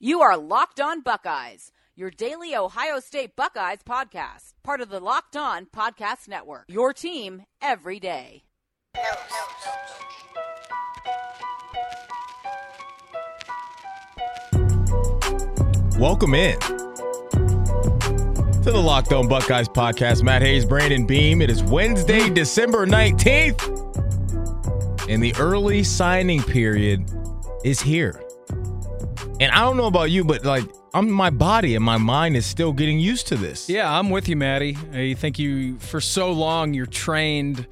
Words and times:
You 0.00 0.20
are 0.20 0.36
Locked 0.36 0.80
On 0.80 1.00
Buckeyes, 1.00 1.72
your 1.96 2.12
daily 2.12 2.54
Ohio 2.54 3.00
State 3.00 3.34
Buckeyes 3.34 3.80
podcast, 3.84 4.52
part 4.62 4.80
of 4.80 4.90
the 4.90 5.00
Locked 5.00 5.36
On 5.36 5.66
Podcast 5.66 6.28
Network. 6.28 6.66
Your 6.68 6.92
team 6.92 7.46
every 7.60 7.98
day. 7.98 8.44
Welcome 15.98 16.34
in 16.34 16.60
to 16.60 16.68
the 18.70 18.80
Locked 18.80 19.12
On 19.12 19.26
Buckeyes 19.26 19.68
podcast. 19.68 20.22
Matt 20.22 20.42
Hayes, 20.42 20.64
Brandon 20.64 21.08
Beam. 21.08 21.42
It 21.42 21.50
is 21.50 21.64
Wednesday, 21.64 22.30
December 22.30 22.86
19th, 22.86 25.08
and 25.08 25.20
the 25.20 25.34
early 25.40 25.82
signing 25.82 26.44
period 26.44 27.04
is 27.64 27.80
here. 27.80 28.22
And 29.40 29.52
I 29.52 29.60
don't 29.60 29.76
know 29.76 29.86
about 29.86 30.10
you, 30.10 30.24
but 30.24 30.44
like 30.44 30.64
I'm 30.94 31.10
my 31.10 31.30
body 31.30 31.76
and 31.76 31.84
my 31.84 31.96
mind 31.96 32.36
is 32.36 32.44
still 32.44 32.72
getting 32.72 32.98
used 32.98 33.28
to 33.28 33.36
this. 33.36 33.68
Yeah, 33.68 33.90
I'm 33.92 34.10
with 34.10 34.28
you, 34.28 34.36
Maddie. 34.36 34.76
I 34.92 35.14
think 35.14 35.38
you 35.38 35.78
for 35.78 36.00
so 36.00 36.32
long 36.32 36.74
you're 36.74 36.86
trained 36.86 37.66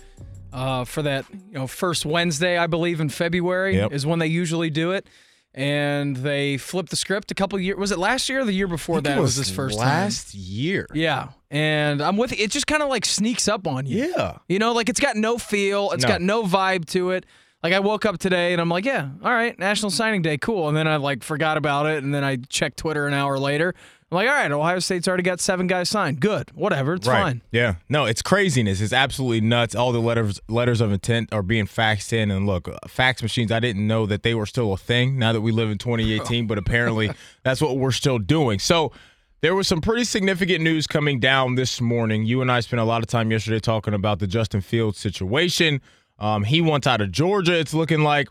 uh, 0.53 0.85
for 0.85 1.03
that. 1.03 1.25
You 1.33 1.55
know, 1.55 1.67
first 1.67 2.07
Wednesday, 2.07 2.57
I 2.57 2.69
believe 2.69 3.01
in 3.01 3.09
February 3.09 3.77
Yep. 3.77 3.93
is 3.93 4.07
when 4.07 4.21
they 4.21 4.29
usually 4.29 4.71
do 4.71 4.93
it, 4.93 5.09
and 5.55 6.17
they 6.17 6.57
flipped 6.57 6.91
the 6.91 6.97
script 6.97 7.33
a 7.33 7.35
couple 7.35 7.59
years. 7.59 7.77
Was 7.79 7.91
it 7.91 7.99
last 7.99 8.29
year 8.29 8.41
or 8.41 8.45
the 8.45 8.53
year 8.53 8.69
before 8.69 9.01
that 9.01 9.19
it 9.19 9.21
was 9.21 9.35
this 9.37 9.51
first 9.51 9.77
last 9.77 10.35
year. 10.35 10.87
Yeah, 10.95 11.31
and 11.51 12.01
I'm 12.01 12.17
with 12.17 12.31
you. 12.31 12.45
It 12.45 12.53
just 12.53 12.69
kind 12.69 12.83
of 12.83 12.89
like 12.91 13.05
sneaks 13.05 13.49
up 13.49 13.67
on 13.67 13.87
you. 13.87 14.07
Yeah. 14.17 14.39
You 14.49 14.61
know, 14.61 14.73
like 14.73 14.89
it's 14.89 15.01
got 15.01 15.17
no 15.17 15.37
feel, 15.37 15.91
It's 15.91 16.05
No. 16.05 16.09
got 16.11 16.21
no 16.23 16.45
vibe 16.45 16.87
to 16.91 17.11
it. 17.11 17.27
Like 17.63 17.73
I 17.73 17.81
woke 17.81 18.05
up 18.05 18.19
today 18.19 18.53
and 18.53 18.61
I'm 18.61 18.69
like, 18.69 18.85
yeah, 18.85 19.09
all 19.23 19.33
right, 19.33 19.59
National 19.59 19.91
Signing 19.91 20.23
Day, 20.23 20.39
cool. 20.39 20.69
And 20.69 20.77
then 20.77 20.87
I 20.87 20.97
like 20.97 21.25
forgot 21.25 21.57
about 21.57 21.87
it, 21.87 22.05
and 22.05 22.15
then 22.15 22.23
I 22.23 22.37
checked 22.37 22.77
Twitter 22.77 23.07
an 23.07 23.15
hour 23.15 23.39
later. 23.39 23.75
I'm 24.11 24.17
like, 24.17 24.29
all 24.29 24.35
right, 24.35 24.53
Ohio 24.53 24.79
State's 24.79 25.09
already 25.09 25.25
got 25.25 25.41
seven 25.41 25.67
guys 25.67 25.89
signed. 25.89 26.21
Good, 26.21 26.51
whatever, 26.55 26.95
it's 26.95 27.09
right. 27.09 27.23
fine. 27.23 27.43
Yeah. 27.51 27.77
No, 27.89 28.05
it's 28.05 28.23
craziness. 28.23 28.81
It's 28.81 28.93
absolutely 28.93 29.41
nuts. 29.41 29.75
All 29.75 29.91
the 29.91 30.01
letters 30.01 30.41
letters 30.49 30.81
of 30.81 30.93
intent 30.93 31.33
are 31.33 31.43
being 31.43 31.67
faxed 31.67 32.13
in. 32.13 32.31
And 32.31 32.47
look, 32.47 32.69
uh, 32.69 32.77
fax 32.87 33.21
machines, 33.21 33.51
I 33.51 33.59
didn't 33.59 33.85
know 33.85 34.07
that 34.07 34.23
they 34.23 34.35
were 34.35 34.47
still 34.47 34.73
a 34.73 34.77
thing 34.77 35.19
now 35.19 35.33
that 35.33 35.41
we 35.41 35.51
live 35.51 35.71
in 35.71 35.79
2018, 35.79 36.47
but 36.47 36.57
apparently 36.59 37.11
that's 37.43 37.61
what 37.61 37.79
we're 37.79 37.91
still 37.91 38.21
doing. 38.21 38.61
So 38.61 38.93
there 39.41 39.57
was 39.57 39.67
some 39.67 39.81
pretty 39.81 40.05
significant 40.05 40.63
news 40.63 40.87
coming 40.87 41.19
down 41.19 41.57
this 41.57 41.81
morning. 41.81 42.25
You 42.25 42.43
and 42.43 42.53
I 42.53 42.61
spent 42.61 42.81
a 42.81 42.85
lot 42.85 43.03
of 43.03 43.09
time 43.09 43.33
yesterday 43.33 43.59
talking 43.59 43.93
about 43.93 44.21
the 44.21 44.29
Justin 44.29 44.61
Fields 44.61 44.99
situation. 44.99 45.81
Um, 46.19 46.45
he 46.45 46.61
wants 46.61 46.87
out 46.87 47.01
of 47.01 47.13
Georgia, 47.13 47.59
it's 47.59 47.75
looking 47.75 48.01
like. 48.01 48.29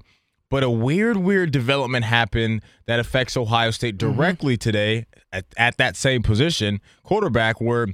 But 0.52 0.64
a 0.64 0.70
weird, 0.70 1.18
weird 1.18 1.52
development 1.52 2.06
happened 2.06 2.62
that 2.86 3.00
affects 3.00 3.36
Ohio 3.36 3.72
State 3.72 3.98
directly 3.98 4.58
today 4.58 5.08
at, 5.34 5.46
at 5.58 5.78
that 5.78 5.96
same 5.96 6.22
position, 6.22 6.82
quarterback, 7.04 7.60
where 7.60 7.88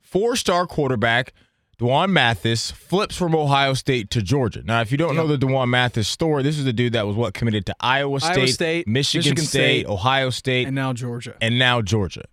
four 0.00 0.36
star 0.36 0.66
quarterback 0.68 1.32
Dwan 1.78 2.10
Mathis 2.10 2.70
flips 2.70 3.16
from 3.16 3.34
Ohio 3.34 3.74
State 3.74 4.08
to 4.10 4.22
Georgia. 4.22 4.62
Now, 4.64 4.80
if 4.80 4.90
you 4.90 4.96
don't 4.96 5.14
know 5.14 5.26
the 5.26 5.36
Dwan 5.36 5.68
Mathis 5.68 6.08
story, 6.08 6.42
this 6.42 6.58
is 6.58 6.64
the 6.64 6.72
dude 6.72 6.94
that 6.94 7.06
was 7.06 7.16
what 7.16 7.34
committed 7.34 7.66
to 7.66 7.74
Iowa 7.80 8.20
State, 8.20 8.36
Iowa 8.38 8.46
State, 8.48 8.88
Michigan, 8.88 9.30
Michigan 9.30 9.44
State, 9.44 9.80
State, 9.80 9.86
Ohio 9.86 10.30
State, 10.30 10.68
And 10.68 10.74
now 10.76 10.92
Georgia. 10.94 11.34
and 11.40 11.58
now 11.58 11.82
Georgia. 11.82 12.24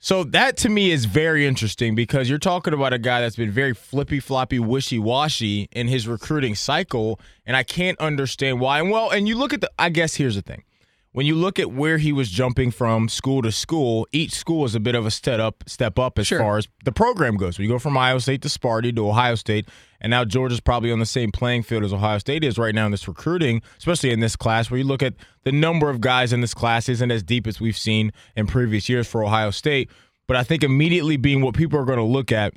So 0.00 0.22
that 0.24 0.56
to 0.58 0.68
me 0.68 0.92
is 0.92 1.06
very 1.06 1.44
interesting 1.44 1.96
because 1.96 2.28
you're 2.28 2.38
talking 2.38 2.72
about 2.72 2.92
a 2.92 2.98
guy 2.98 3.20
that's 3.20 3.34
been 3.34 3.50
very 3.50 3.74
flippy 3.74 4.20
floppy, 4.20 4.60
wishy 4.60 4.98
washy 4.98 5.68
in 5.72 5.88
his 5.88 6.06
recruiting 6.06 6.54
cycle, 6.54 7.18
and 7.44 7.56
I 7.56 7.64
can't 7.64 7.98
understand 7.98 8.60
why. 8.60 8.78
And 8.78 8.90
well, 8.90 9.10
and 9.10 9.26
you 9.26 9.36
look 9.36 9.52
at 9.52 9.60
the. 9.60 9.70
I 9.76 9.88
guess 9.88 10.14
here's 10.14 10.36
the 10.36 10.42
thing: 10.42 10.62
when 11.12 11.26
you 11.26 11.34
look 11.34 11.58
at 11.58 11.72
where 11.72 11.98
he 11.98 12.12
was 12.12 12.30
jumping 12.30 12.70
from 12.70 13.08
school 13.08 13.42
to 13.42 13.50
school, 13.50 14.06
each 14.12 14.32
school 14.32 14.64
is 14.64 14.74
a 14.74 14.80
bit 14.80 14.94
of 14.94 15.06
a 15.06 15.10
step 15.10 15.40
up, 15.40 15.64
step 15.66 15.98
up 15.98 16.18
as 16.18 16.26
Sure. 16.26 16.38
far 16.38 16.58
as 16.58 16.68
the 16.84 16.92
program 16.92 17.36
goes. 17.36 17.58
We 17.58 17.66
go 17.66 17.78
from 17.78 17.96
Iowa 17.96 18.20
State 18.20 18.42
to 18.42 18.48
Sparty 18.48 18.94
to 18.94 19.08
Ohio 19.08 19.34
State, 19.34 19.68
and 20.00 20.10
now 20.10 20.24
Georgia's 20.24 20.60
probably 20.60 20.92
on 20.92 20.98
the 20.98 21.06
same 21.06 21.32
playing 21.32 21.62
field 21.62 21.82
as 21.82 21.92
Ohio 21.92 22.18
State 22.18 22.44
is 22.44 22.58
right 22.58 22.74
now 22.74 22.84
in 22.86 22.92
this 22.92 23.08
recruiting, 23.08 23.62
especially 23.78 24.10
in 24.10 24.20
this 24.20 24.36
class. 24.36 24.70
Where 24.70 24.78
you 24.78 24.84
look 24.84 25.02
at 25.02 25.14
the 25.44 25.52
number 25.52 25.88
of 25.90 26.00
guys 26.00 26.32
in 26.32 26.40
this 26.40 26.54
class 26.54 26.88
isn't 26.88 27.10
as 27.10 27.22
deep 27.22 27.46
as 27.46 27.58
we've 27.60 27.76
seen 27.78 28.12
in 28.36 28.46
previous 28.46 28.88
years 28.88 29.08
for 29.08 29.24
Ohio 29.24 29.50
State. 29.50 29.90
But 30.26 30.36
I 30.36 30.42
think 30.44 30.62
immediately 30.62 31.16
being 31.16 31.40
what 31.40 31.54
people 31.54 31.78
are 31.80 31.84
going 31.86 31.98
to 31.98 32.04
look 32.04 32.30
at 32.30 32.52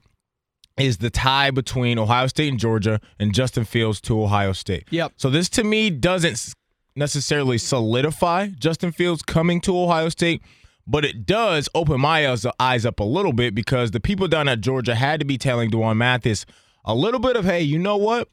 is 0.78 0.98
the 0.98 1.10
tie 1.10 1.52
between 1.52 1.98
Ohio 1.98 2.28
State 2.28 2.50
and 2.50 2.60
Georgia 2.60 3.00
and 3.20 3.34
Justin 3.34 3.64
Fields 3.66 4.02
to 4.02 4.22
Ohio 4.22 4.52
State. 4.54 4.88
Yep. 4.90 5.14
So 5.16 5.30
this 5.30 5.48
to 5.50 5.64
me 5.64 5.90
doesn't 5.90 6.54
necessarily 6.96 7.58
solidify 7.58 8.48
Justin 8.60 8.92
Fields 8.92 9.22
coming 9.22 9.62
to 9.62 9.78
Ohio 9.78 10.10
State, 10.10 10.42
but 10.86 11.06
it 11.06 11.26
does 11.26 11.70
open 11.74 12.02
my 12.02 12.28
eyes- 12.60 12.86
up 12.86 13.00
a 13.00 13.04
little 13.04 13.34
bit 13.34 13.56
because 13.56 13.92
the 13.92 14.00
people 14.00 14.28
down 14.28 14.48
at 14.48 14.62
Georgia 14.62 14.96
had 14.96 15.20
to 15.20 15.26
be 15.26 15.38
telling 15.38 15.72
Dwan 15.72 15.98
Mathis 15.98 16.46
a 16.86 16.94
little 16.94 17.20
bit 17.20 17.36
of, 17.36 17.46
hey, 17.46 17.62
you 17.62 17.80
know 17.80 17.98
what? 17.98 18.30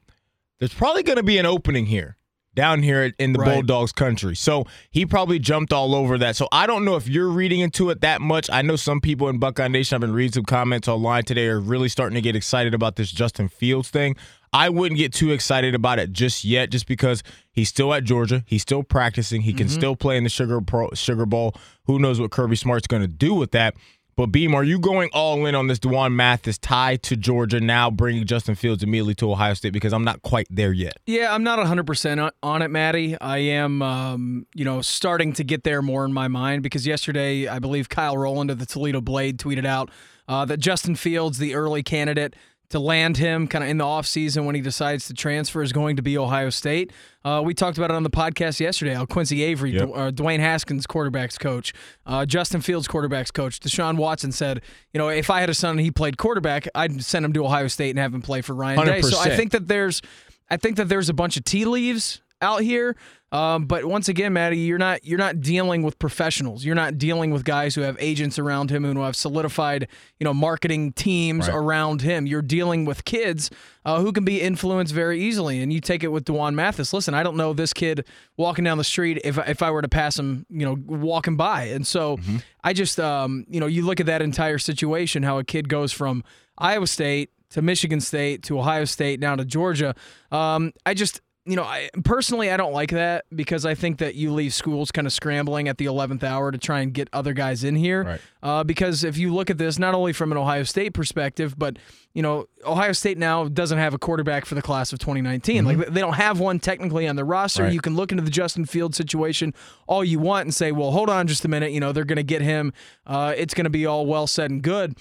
There's 0.58 0.74
probably 0.74 1.02
going 1.02 1.18
to 1.18 1.22
be 1.22 1.38
an 1.38 1.46
opening 1.46 1.86
here 1.86 2.17
down 2.54 2.82
here 2.82 3.12
in 3.18 3.32
the 3.32 3.38
Right. 3.38 3.54
Bulldogs 3.54 3.92
country. 3.92 4.34
So 4.34 4.66
he 4.90 5.06
probably 5.06 5.38
jumped 5.38 5.72
all 5.72 5.94
over 5.94 6.18
that. 6.18 6.36
So 6.36 6.48
I 6.50 6.66
don't 6.66 6.84
know 6.84 6.96
if 6.96 7.08
you're 7.08 7.28
reading 7.28 7.60
into 7.60 7.90
it 7.90 8.00
that 8.00 8.20
much. 8.20 8.50
I 8.50 8.62
know 8.62 8.76
some 8.76 9.00
people 9.00 9.28
in 9.28 9.38
Buckeye 9.38 9.68
Nation, 9.68 9.94
I've 9.94 10.00
been 10.00 10.12
reading 10.12 10.32
some 10.32 10.44
comments 10.44 10.88
online 10.88 11.24
today, 11.24 11.46
are 11.46 11.60
really 11.60 11.88
starting 11.88 12.14
to 12.16 12.20
get 12.20 12.34
excited 12.34 12.74
about 12.74 12.96
this 12.96 13.10
Justin 13.10 13.48
Fields 13.48 13.90
thing. 13.90 14.16
I 14.52 14.70
wouldn't 14.70 14.98
get 14.98 15.12
too 15.12 15.30
excited 15.30 15.74
about 15.74 15.98
it 15.98 16.12
just 16.12 16.44
yet, 16.44 16.70
just 16.70 16.86
because 16.86 17.22
he's 17.52 17.68
still 17.68 17.92
at 17.92 18.04
Georgia. 18.04 18.44
He's 18.46 18.62
still 18.62 18.82
practicing. 18.82 19.42
He 19.42 19.52
can 19.52 19.66
mm-hmm. 19.66 19.76
still 19.76 19.96
play 19.96 20.16
in 20.16 20.24
the 20.24 20.30
Sugar 20.30 20.60
Pro, 20.60 20.90
Sugar 20.94 21.26
Bowl. 21.26 21.54
Who 21.84 21.98
knows 21.98 22.20
what 22.20 22.30
Kirby 22.30 22.56
Smart's 22.56 22.86
going 22.86 23.02
to 23.02 23.08
do 23.08 23.34
with 23.34 23.50
that? 23.52 23.74
But 24.18 24.32
Beam, 24.32 24.52
are 24.52 24.64
you 24.64 24.80
going 24.80 25.10
all 25.12 25.46
in 25.46 25.54
on 25.54 25.68
this 25.68 25.78
Dwan 25.78 26.12
Mathis 26.12 26.58
tie 26.58 26.96
to 26.96 27.14
Georgia 27.14 27.60
now, 27.60 27.88
bringing 27.88 28.24
Justin 28.24 28.56
Fields 28.56 28.82
immediately 28.82 29.14
to 29.14 29.30
Ohio 29.30 29.54
State? 29.54 29.72
Because 29.72 29.92
I'm 29.92 30.02
not 30.02 30.22
quite 30.22 30.48
there 30.50 30.72
yet. 30.72 30.94
Yeah, 31.06 31.32
I'm 31.32 31.44
not 31.44 31.60
100% 31.60 32.32
on- 32.42 32.62
it, 32.62 32.68
Maddie. 32.68 33.16
I 33.20 33.38
am, 33.38 33.80
um, 33.80 34.46
you 34.56 34.64
know, 34.64 34.82
starting 34.82 35.34
to 35.34 35.44
get 35.44 35.62
there 35.62 35.82
more 35.82 36.04
in 36.04 36.12
my 36.12 36.26
mind 36.26 36.64
because 36.64 36.84
yesterday, 36.84 37.46
I 37.46 37.60
believe 37.60 37.88
Kyle 37.88 38.18
Rowland 38.18 38.50
of 38.50 38.58
the 38.58 38.66
Toledo 38.66 39.00
Blade 39.00 39.38
tweeted 39.38 39.64
out 39.64 39.88
uh, 40.26 40.44
that 40.46 40.56
Justin 40.58 40.96
Fields, 40.96 41.38
the 41.38 41.54
early 41.54 41.84
candidate 41.84 42.34
to 42.70 42.78
land 42.78 43.16
him 43.16 43.46
kind 43.48 43.64
of 43.64 43.70
in 43.70 43.78
the 43.78 43.84
offseason 43.84 44.44
when 44.44 44.54
he 44.54 44.60
decides 44.60 45.06
to 45.06 45.14
transfer, 45.14 45.62
is 45.62 45.72
going 45.72 45.96
to 45.96 46.02
be 46.02 46.18
Ohio 46.18 46.50
State. 46.50 46.92
Uh, 47.24 47.42
we 47.44 47.54
talked 47.54 47.78
about 47.78 47.90
it 47.90 47.94
on 47.94 48.02
the 48.02 48.10
podcast 48.10 48.60
yesterday. 48.60 48.94
How 48.94 49.06
Quincy 49.06 49.42
Avery, 49.42 49.72
Yep. 49.72 49.88
Uh, 49.94 50.10
Dwayne 50.10 50.40
Haskins, 50.40 50.86
quarterbacks 50.86 51.38
coach, 51.38 51.72
uh, 52.06 52.26
Justin 52.26 52.60
Fields, 52.60 52.86
quarterbacks 52.86 53.32
coach, 53.32 53.58
Deshaun 53.60 53.96
Watson 53.96 54.32
said, 54.32 54.60
you 54.92 54.98
know, 54.98 55.08
if 55.08 55.30
I 55.30 55.40
had 55.40 55.48
a 55.48 55.54
son 55.54 55.72
and 55.72 55.80
he 55.80 55.90
played 55.90 56.18
quarterback, 56.18 56.68
I'd 56.74 57.02
send 57.02 57.24
him 57.24 57.32
to 57.32 57.44
Ohio 57.44 57.68
State 57.68 57.90
and 57.90 57.98
have 57.98 58.12
him 58.14 58.22
play 58.22 58.42
for 58.42 58.54
Ryan 58.54 58.84
Day. 58.86 59.00
So 59.02 59.18
I 59.18 59.34
think 59.36 59.52
that 59.52 59.66
there's 59.68 60.02
I 60.50 60.56
think 60.56 60.76
that 60.76 60.88
there's 60.88 61.08
a 61.08 61.14
bunch 61.14 61.36
of 61.36 61.44
tea 61.44 61.64
leaves 61.64 62.20
out 62.40 62.62
here. 62.62 62.96
Um, 63.30 63.66
but 63.66 63.84
once 63.84 64.08
again, 64.08 64.32
Maddie, 64.32 64.56
you're 64.56 64.78
not 64.78 65.04
you're 65.04 65.18
not 65.18 65.40
dealing 65.42 65.82
with 65.82 65.98
professionals. 65.98 66.64
You're 66.64 66.74
not 66.74 66.96
dealing 66.96 67.30
with 67.30 67.44
guys 67.44 67.74
who 67.74 67.82
have 67.82 67.94
agents 68.00 68.38
around 68.38 68.70
him 68.70 68.86
and 68.86 68.96
who 68.96 69.02
have 69.04 69.16
solidified, 69.16 69.86
you 70.18 70.24
know, 70.24 70.32
marketing 70.32 70.92
teams 70.92 71.46
Right. 71.46 71.54
around 71.54 72.00
him. 72.00 72.26
You're 72.26 72.40
dealing 72.40 72.86
with 72.86 73.04
kids 73.04 73.50
uh, 73.84 74.00
who 74.00 74.12
can 74.12 74.24
be 74.24 74.40
influenced 74.40 74.94
very 74.94 75.20
easily. 75.20 75.60
And 75.60 75.70
you 75.70 75.80
take 75.80 76.02
it 76.02 76.08
with 76.08 76.24
Dwan 76.24 76.54
Mathis. 76.54 76.94
Listen, 76.94 77.12
I 77.12 77.22
don't 77.22 77.36
know 77.36 77.52
this 77.52 77.74
kid 77.74 78.06
walking 78.38 78.64
down 78.64 78.78
the 78.78 78.84
street 78.84 79.20
if 79.24 79.36
if 79.46 79.62
I 79.62 79.70
were 79.70 79.82
to 79.82 79.88
pass 79.88 80.18
him, 80.18 80.46
you 80.48 80.64
know, 80.64 80.78
walking 80.86 81.36
by. 81.36 81.64
And 81.64 81.86
so 81.86 82.16
Mm-hmm. 82.16 82.36
I 82.64 82.72
just, 82.72 82.98
um, 82.98 83.44
you 83.48 83.60
know, 83.60 83.66
you 83.66 83.84
look 83.84 84.00
at 84.00 84.06
that 84.06 84.22
entire 84.22 84.58
situation, 84.58 85.22
how 85.22 85.38
a 85.38 85.44
kid 85.44 85.68
goes 85.68 85.92
from 85.92 86.24
Iowa 86.56 86.86
State 86.86 87.30
to 87.50 87.62
Michigan 87.62 88.00
State 88.00 88.42
to 88.44 88.58
Ohio 88.58 88.84
State 88.84 89.20
now 89.20 89.36
to 89.36 89.44
Georgia. 89.44 89.94
Um, 90.32 90.72
I 90.84 90.92
just, 90.94 91.20
you 91.48 91.56
know, 91.56 91.62
I, 91.62 91.88
personally, 92.04 92.50
I 92.50 92.58
don't 92.58 92.74
like 92.74 92.90
that 92.90 93.24
because 93.34 93.64
I 93.64 93.74
think 93.74 93.98
that 93.98 94.14
you 94.14 94.32
leave 94.34 94.52
schools 94.52 94.90
kind 94.90 95.06
of 95.06 95.14
scrambling 95.14 95.66
at 95.66 95.78
the 95.78 95.86
11th 95.86 96.22
hour 96.22 96.52
to 96.52 96.58
try 96.58 96.80
and 96.80 96.92
get 96.92 97.08
other 97.12 97.32
guys 97.32 97.64
in 97.64 97.74
here. 97.74 98.04
Right. 98.04 98.20
Uh, 98.42 98.64
because 98.64 99.02
if 99.02 99.16
you 99.16 99.32
look 99.32 99.48
at 99.48 99.56
this, 99.56 99.78
not 99.78 99.94
only 99.94 100.12
from 100.12 100.30
an 100.30 100.36
Ohio 100.36 100.62
State 100.64 100.92
perspective, 100.92 101.58
but, 101.58 101.78
you 102.12 102.20
know, 102.20 102.46
Ohio 102.66 102.92
State 102.92 103.16
now 103.16 103.48
doesn't 103.48 103.78
have 103.78 103.94
a 103.94 103.98
quarterback 103.98 104.44
for 104.44 104.54
the 104.54 104.62
class 104.62 104.92
of 104.92 104.98
2019. 104.98 105.64
Like, 105.64 105.88
they 105.88 106.00
don't 106.02 106.12
have 106.12 106.38
one 106.38 106.60
technically 106.60 107.08
on 107.08 107.16
the 107.16 107.24
roster. 107.24 107.62
Right. 107.62 107.72
You 107.72 107.80
can 107.80 107.96
look 107.96 108.12
into 108.12 108.22
the 108.22 108.30
Justin 108.30 108.66
Field 108.66 108.94
situation 108.94 109.54
all 109.86 110.04
you 110.04 110.18
want 110.18 110.44
and 110.44 110.54
say, 110.54 110.70
well, 110.70 110.90
hold 110.90 111.08
on 111.08 111.26
just 111.26 111.46
a 111.46 111.48
minute. 111.48 111.72
You 111.72 111.80
know, 111.80 111.92
they're 111.92 112.04
going 112.04 112.16
to 112.16 112.22
get 112.22 112.42
him. 112.42 112.74
Uh, 113.06 113.32
it's 113.34 113.54
going 113.54 113.64
to 113.64 113.70
be 113.70 113.86
all 113.86 114.04
well 114.04 114.26
said 114.26 114.50
and 114.50 114.62
good. 114.62 114.98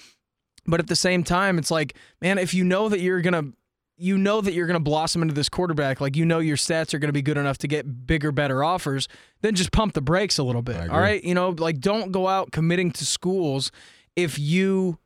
But 0.65 0.79
at 0.79 0.87
the 0.87 0.95
same 0.95 1.23
time, 1.23 1.57
it's 1.57 1.71
like, 1.71 1.95
man, 2.21 2.37
if 2.37 2.53
you 2.53 2.63
know 2.63 2.89
that 2.89 2.99
you're 2.99 3.21
gonna 3.21 3.53
you 3.97 4.17
know 4.17 4.41
that 4.41 4.53
you're 4.53 4.67
going 4.67 4.75
to 4.79 4.83
blossom 4.83 5.21
into 5.23 5.33
this 5.33 5.49
quarterback, 5.49 5.99
like 5.99 6.15
you 6.15 6.25
know 6.25 6.39
your 6.39 6.55
stats 6.57 6.93
are 6.93 6.99
going 6.99 7.09
to 7.09 7.13
be 7.13 7.21
good 7.23 7.37
enough 7.37 7.57
to 7.59 7.67
get 7.67 8.05
bigger, 8.07 8.31
better 8.31 8.63
offers, 8.63 9.07
then 9.41 9.55
just 9.55 9.71
pump 9.71 9.93
the 9.93 10.01
brakes 10.01 10.37
a 10.37 10.43
little 10.43 10.61
bit. 10.61 10.89
All 10.89 10.99
right, 10.99 11.23
you 11.23 11.33
know, 11.33 11.49
like 11.57 11.79
don't 11.79 12.11
go 12.11 12.27
out 12.27 12.51
committing 12.51 12.91
to 12.91 13.05
schools 13.05 13.71
if 14.15 14.37
you 14.37 14.99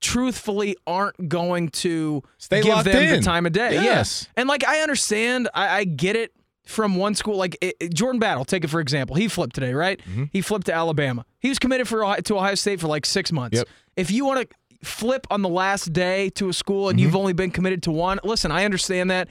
truthfully 0.00 0.76
aren't 0.86 1.28
going 1.28 1.68
to 1.68 2.22
Stay 2.38 2.62
give 2.62 2.70
locked 2.72 2.86
them 2.86 3.02
in. 3.02 3.20
the 3.20 3.22
time 3.24 3.46
of 3.46 3.52
day. 3.52 3.74
Yes. 3.74 4.28
And 4.36 4.48
like 4.48 4.66
I 4.66 4.80
understand, 4.80 5.48
I, 5.54 5.68
I 5.78 5.84
get 5.84 6.16
it. 6.16 6.32
from 6.64 6.96
one 6.96 7.14
school, 7.14 7.36
like 7.36 7.56
it, 7.60 7.76
it- 7.80 7.94
Jordan 7.94 8.18
Battle, 8.18 8.44
take 8.44 8.64
it 8.64 8.68
for 8.70 8.80
example. 8.80 9.16
He 9.16 9.28
flipped 9.28 9.54
today, 9.54 9.74
right? 9.74 10.00
Mm-hmm. 10.00 10.24
He 10.32 10.40
flipped 10.40 10.66
to 10.66 10.72
Alabama. 10.72 11.24
He 11.38 11.48
was 11.48 11.58
committed 11.58 11.86
for 11.88 12.02
Ohio, 12.04 12.20
to 12.22 12.36
Ohio 12.36 12.54
State 12.54 12.80
for 12.80 12.86
like 12.88 13.04
six 13.04 13.30
months. 13.30 13.58
Yep. 13.58 13.68
If 13.96 14.10
you 14.10 14.24
want 14.24 14.48
to 14.48 14.56
flip 14.82 15.26
on 15.30 15.42
the 15.42 15.48
last 15.48 15.92
day 15.92 16.30
to 16.30 16.48
a 16.48 16.52
school 16.52 16.88
and 16.88 16.98
you've 16.98 17.10
mm-hmm. 17.10 17.16
only 17.18 17.32
been 17.32 17.50
committed 17.50 17.82
to 17.84 17.90
one, 17.90 18.18
listen, 18.24 18.50
I 18.50 18.64
understand 18.64 19.10
that. 19.10 19.28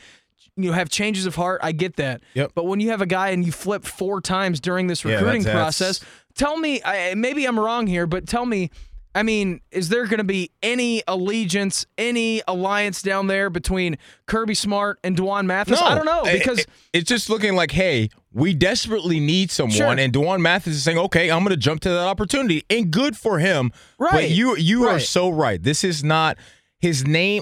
You 0.55 0.73
have 0.73 0.89
changes 0.89 1.25
of 1.25 1.35
heart. 1.35 1.61
I 1.63 1.71
get 1.71 1.95
that. 1.95 2.21
Yep. 2.33 2.51
But 2.53 2.65
when 2.65 2.81
you 2.81 2.89
have 2.89 3.01
a 3.01 3.05
guy 3.05 3.29
and 3.29 3.45
you 3.45 3.51
flip 3.51 3.85
four 3.85 4.19
times 4.19 4.59
during 4.59 4.87
this 4.87 5.05
Yeah, 5.05 5.13
recruiting 5.13 5.43
that's- 5.43 5.55
process, 5.55 6.01
tell 6.35 6.57
me, 6.57 6.81
I, 6.83 7.13
maybe 7.15 7.45
I'm 7.45 7.57
wrong 7.57 7.87
here, 7.87 8.05
but 8.05 8.27
tell 8.27 8.45
me, 8.45 8.69
I 9.15 9.23
mean, 9.23 9.61
is 9.71 9.89
there 9.89 10.05
going 10.05 10.19
to 10.19 10.23
be 10.23 10.51
any 10.61 11.01
allegiance, 11.07 11.85
any 11.97 12.41
alliance 12.47 13.01
down 13.01 13.25
there 13.27 13.49
between 13.49 13.97
Kirby 14.27 14.53
Smart 14.53 14.99
and 15.03 15.17
Dwan 15.17 15.45
Mathis? 15.47 15.81
I 15.81 15.95
don't 15.95 16.05
know 16.05 16.23
because 16.31 16.59
it- 16.59 16.67
it's 16.93 17.09
just 17.09 17.29
looking 17.29 17.55
like, 17.55 17.71
hey, 17.71 18.09
we 18.31 18.53
desperately 18.53 19.19
need 19.19 19.49
someone, 19.49 19.75
Sure. 19.75 19.87
and 19.97 20.13
Dwan 20.13 20.41
Mathis 20.41 20.75
is 20.75 20.83
saying, 20.83 20.99
okay, 20.99 21.31
I'm 21.31 21.39
going 21.39 21.49
to 21.49 21.57
jump 21.57 21.81
to 21.81 21.89
that 21.89 22.05
opportunity, 22.07 22.63
and 22.69 22.91
good 22.91 23.17
for 23.17 23.39
him. 23.39 23.71
Right. 23.97 24.11
But 24.11 24.29
you 24.29 24.55
you 24.55 24.87
are 24.87 24.99
so 24.99 25.29
right. 25.29 25.61
This 25.61 25.83
is 25.83 26.03
not 26.03 26.37
his 26.79 27.05
name. 27.07 27.41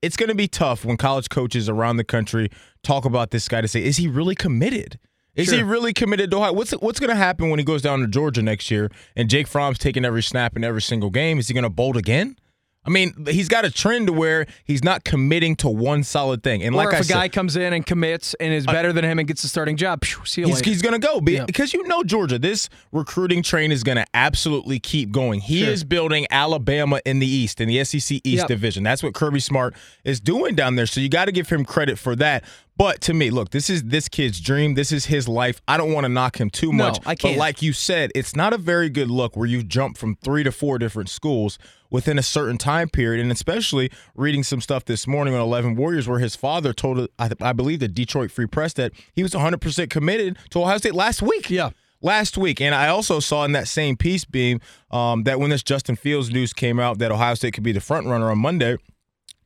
It's 0.00 0.16
going 0.16 0.30
to 0.30 0.34
be 0.34 0.48
tough 0.48 0.84
when 0.84 0.96
college 0.96 1.28
coaches 1.28 1.68
around 1.68 1.98
the 1.98 2.04
country 2.04 2.48
talk 2.82 3.04
about 3.04 3.30
this 3.30 3.46
guy 3.48 3.60
to 3.60 3.68
say, 3.68 3.84
is 3.84 3.98
he 3.98 4.08
really 4.08 4.34
committed? 4.34 4.98
Is 5.34 5.50
he 5.50 5.62
really 5.62 5.92
committed 5.92 6.30
to 6.30 6.36
Ohio? 6.36 6.52
What's 6.52 6.72
what's 6.72 7.00
going 7.00 7.10
to 7.10 7.16
happen 7.16 7.48
when 7.50 7.58
he 7.58 7.64
goes 7.64 7.80
down 7.82 8.00
to 8.00 8.06
Georgia 8.06 8.42
next 8.42 8.70
year 8.70 8.90
and 9.16 9.30
Jake 9.30 9.46
Fromm's 9.46 9.78
taking 9.78 10.04
every 10.04 10.22
snap 10.22 10.56
in 10.56 10.64
every 10.64 10.82
single 10.82 11.10
game? 11.10 11.38
Is 11.38 11.48
he 11.48 11.54
going 11.54 11.64
to 11.64 11.70
bolt 11.70 11.96
again? 11.96 12.36
I 12.84 12.90
mean, 12.90 13.26
he's 13.28 13.48
got 13.48 13.64
a 13.64 13.70
trend 13.70 14.08
to 14.08 14.12
where 14.12 14.44
he's 14.64 14.82
not 14.82 15.04
committing 15.04 15.54
to 15.56 15.68
one 15.68 16.02
solid 16.02 16.42
thing. 16.42 16.64
And 16.64 16.74
or 16.74 16.78
like 16.78 16.88
if 16.88 16.94
I 16.94 16.98
a 16.98 17.04
said, 17.04 17.14
guy 17.14 17.28
comes 17.28 17.54
in 17.54 17.72
and 17.72 17.86
commits 17.86 18.34
and 18.40 18.52
is 18.52 18.66
better 18.66 18.92
than 18.92 19.04
him 19.04 19.20
and 19.20 19.28
gets 19.28 19.42
the 19.42 19.46
starting 19.48 19.76
job, 19.76 20.04
phew, 20.04 20.24
see 20.26 20.40
you 20.40 20.48
He's, 20.48 20.56
later. 20.56 20.68
he's 20.70 20.82
going 20.82 21.00
to 21.00 21.06
go 21.06 21.20
be- 21.20 21.34
Yeah. 21.34 21.44
because 21.44 21.72
you 21.72 21.86
know 21.86 22.02
Georgia. 22.02 22.40
This 22.40 22.68
recruiting 22.90 23.44
train 23.44 23.70
is 23.70 23.84
going 23.84 23.98
to 23.98 24.06
absolutely 24.14 24.80
keep 24.80 25.12
going. 25.12 25.38
He 25.42 25.60
Sure. 25.60 25.68
is 25.70 25.84
building 25.84 26.26
Alabama 26.32 27.00
in 27.06 27.20
the 27.20 27.26
East 27.28 27.60
in 27.60 27.68
the 27.68 27.84
SEC 27.84 28.20
East 28.24 28.38
Yep. 28.40 28.48
division. 28.48 28.82
That's 28.82 29.00
what 29.04 29.14
Kirby 29.14 29.38
Smart 29.38 29.76
is 30.02 30.18
doing 30.20 30.56
down 30.56 30.74
there. 30.74 30.86
So 30.86 31.00
you 31.00 31.08
got 31.08 31.26
to 31.26 31.32
give 31.32 31.48
him 31.48 31.64
credit 31.64 32.00
for 32.00 32.16
that. 32.16 32.42
But 32.82 33.00
to 33.02 33.14
me, 33.14 33.30
look, 33.30 33.50
this 33.50 33.70
is 33.70 33.84
this 33.84 34.08
kid's 34.08 34.40
dream. 34.40 34.74
This 34.74 34.90
is 34.90 35.06
his 35.06 35.28
life. 35.28 35.62
I 35.68 35.76
don't 35.76 35.92
want 35.92 36.02
to 36.02 36.08
knock 36.08 36.40
him 36.40 36.50
too 36.50 36.72
much. 36.72 36.96
No. 36.96 37.10
I 37.12 37.14
can't. 37.14 37.36
But 37.36 37.38
like 37.38 37.62
you 37.62 37.72
said, 37.72 38.10
it's 38.12 38.34
not 38.34 38.52
a 38.52 38.58
very 38.58 38.90
good 38.90 39.08
look 39.08 39.36
where 39.36 39.46
you 39.46 39.62
jump 39.62 39.96
from 39.96 40.16
three 40.16 40.42
to 40.42 40.50
four 40.50 40.80
different 40.80 41.08
schools 41.08 41.60
within 41.90 42.18
a 42.18 42.24
certain 42.24 42.58
time 42.58 42.88
period. 42.88 43.22
And 43.22 43.30
especially 43.30 43.92
reading 44.16 44.42
some 44.42 44.60
stuff 44.60 44.84
this 44.84 45.06
morning 45.06 45.32
on 45.32 45.40
11 45.40 45.76
Warriors 45.76 46.08
where 46.08 46.18
his 46.18 46.34
father 46.34 46.72
told, 46.72 47.06
I, 47.20 47.30
I 47.40 47.52
believe, 47.52 47.78
the 47.78 47.86
Detroit 47.86 48.32
Free 48.32 48.46
Press 48.46 48.72
that 48.72 48.90
he 49.12 49.22
was 49.22 49.30
100% 49.30 49.88
committed 49.88 50.36
to 50.50 50.62
Ohio 50.62 50.78
State 50.78 50.96
last 50.96 51.22
week. 51.22 51.50
Yeah. 51.50 51.70
Last 52.00 52.36
week. 52.36 52.60
And 52.60 52.74
I 52.74 52.88
also 52.88 53.20
saw 53.20 53.44
in 53.44 53.52
that 53.52 53.68
same 53.68 53.96
piece 53.96 54.24
beam 54.24 54.58
um, 54.90 55.22
that 55.22 55.38
when 55.38 55.50
this 55.50 55.62
Justin 55.62 55.94
Fields 55.94 56.32
news 56.32 56.52
came 56.52 56.80
out 56.80 56.98
that 56.98 57.12
Ohio 57.12 57.34
State 57.34 57.54
could 57.54 57.62
be 57.62 57.70
the 57.70 57.80
front 57.80 58.08
runner 58.08 58.28
on 58.28 58.38
Monday, 58.38 58.76